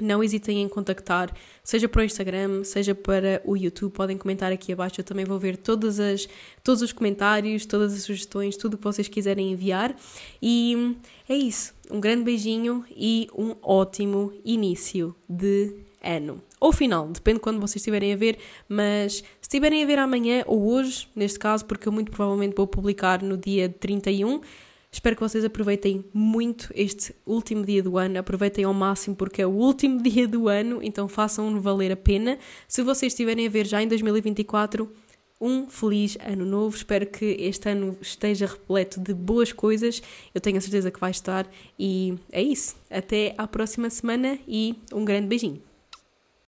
não 0.00 0.22
hesitem 0.22 0.62
em 0.62 0.68
contactar, 0.68 1.33
seja 1.62 1.88
para 1.88 2.02
o 2.02 2.04
Instagram, 2.04 2.64
seja 2.64 2.94
para 2.94 3.40
o 3.44 3.57
YouTube, 3.57 3.92
podem 3.92 4.16
comentar 4.16 4.52
aqui 4.52 4.72
abaixo, 4.72 5.00
eu 5.00 5.04
também 5.04 5.24
vou 5.24 5.38
ver 5.38 5.57
todas 5.57 6.00
as, 6.00 6.28
todos 6.62 6.83
os 6.83 6.92
comentários, 6.92 7.64
todas 7.64 7.94
as 7.94 8.02
sugestões, 8.02 8.57
tudo 8.57 8.74
o 8.74 8.78
que 8.78 8.85
vocês 8.85 9.09
quiserem 9.09 9.52
enviar. 9.52 9.94
E 10.42 10.96
é 11.28 11.35
isso. 11.35 11.74
Um 11.90 12.00
grande 12.00 12.24
beijinho 12.24 12.85
e 12.90 13.28
um 13.37 13.54
ótimo 13.62 14.33
início 14.44 15.14
de 15.28 15.74
ano. 16.02 16.42
Ou 16.61 16.72
final, 16.72 17.09
depende 17.09 17.38
de 17.38 17.42
quando 17.42 17.61
vocês 17.61 17.76
estiverem 17.76 18.12
a 18.12 18.16
ver, 18.16 18.38
mas 18.68 19.16
se 19.16 19.24
estiverem 19.42 19.83
a 19.83 19.87
ver 19.87 19.98
amanhã 19.98 20.42
ou 20.46 20.72
hoje, 20.72 21.09
neste 21.14 21.38
caso, 21.38 21.64
porque 21.64 21.88
eu 21.88 21.92
muito 21.92 22.11
provavelmente 22.11 22.54
vou 22.57 22.66
publicar 22.66 23.22
no 23.22 23.37
dia 23.37 23.68
31, 23.68 24.40
Espero 24.94 25.16
que 25.16 25.22
vocês 25.22 25.44
aproveitem 25.44 26.04
muito 26.14 26.70
este 26.72 27.12
último 27.26 27.66
dia 27.66 27.83
do 27.83 27.98
ano, 27.98 28.16
aproveitem 28.16 28.64
ao 28.64 28.72
máximo 28.72 29.16
porque 29.16 29.42
é 29.42 29.46
o 29.46 29.50
último 29.50 29.98
dia 30.00 30.28
do 30.28 30.46
ano, 30.46 30.80
então 30.80 31.09
façam-no 31.09 31.61
valer 31.61 31.90
a 31.90 31.96
pena. 31.96 32.38
Se 32.68 32.80
vocês 32.80 33.12
estiverem 33.12 33.44
a 33.44 33.50
ver 33.50 33.66
já 33.66 33.83
em 33.83 33.88
2024, 33.88 34.88
um 35.40 35.68
feliz 35.68 36.16
ano 36.24 36.46
novo. 36.46 36.76
Espero 36.76 37.07
que 37.07 37.24
este 37.40 37.70
ano 37.70 37.98
esteja 38.00 38.46
repleto 38.46 39.00
de 39.00 39.12
boas 39.12 39.52
coisas. 39.52 40.00
Eu 40.33 40.40
tenho 40.40 40.59
a 40.59 40.61
certeza 40.61 40.92
que 40.92 41.00
vai 41.00 41.11
estar. 41.11 41.44
E 41.76 42.14
é 42.30 42.40
isso. 42.40 42.76
Até 42.88 43.35
à 43.37 43.48
próxima 43.48 43.90
semana 43.90 44.38
e 44.46 44.76
um 44.92 45.04
grande 45.04 45.26
beijinho. 45.26 45.61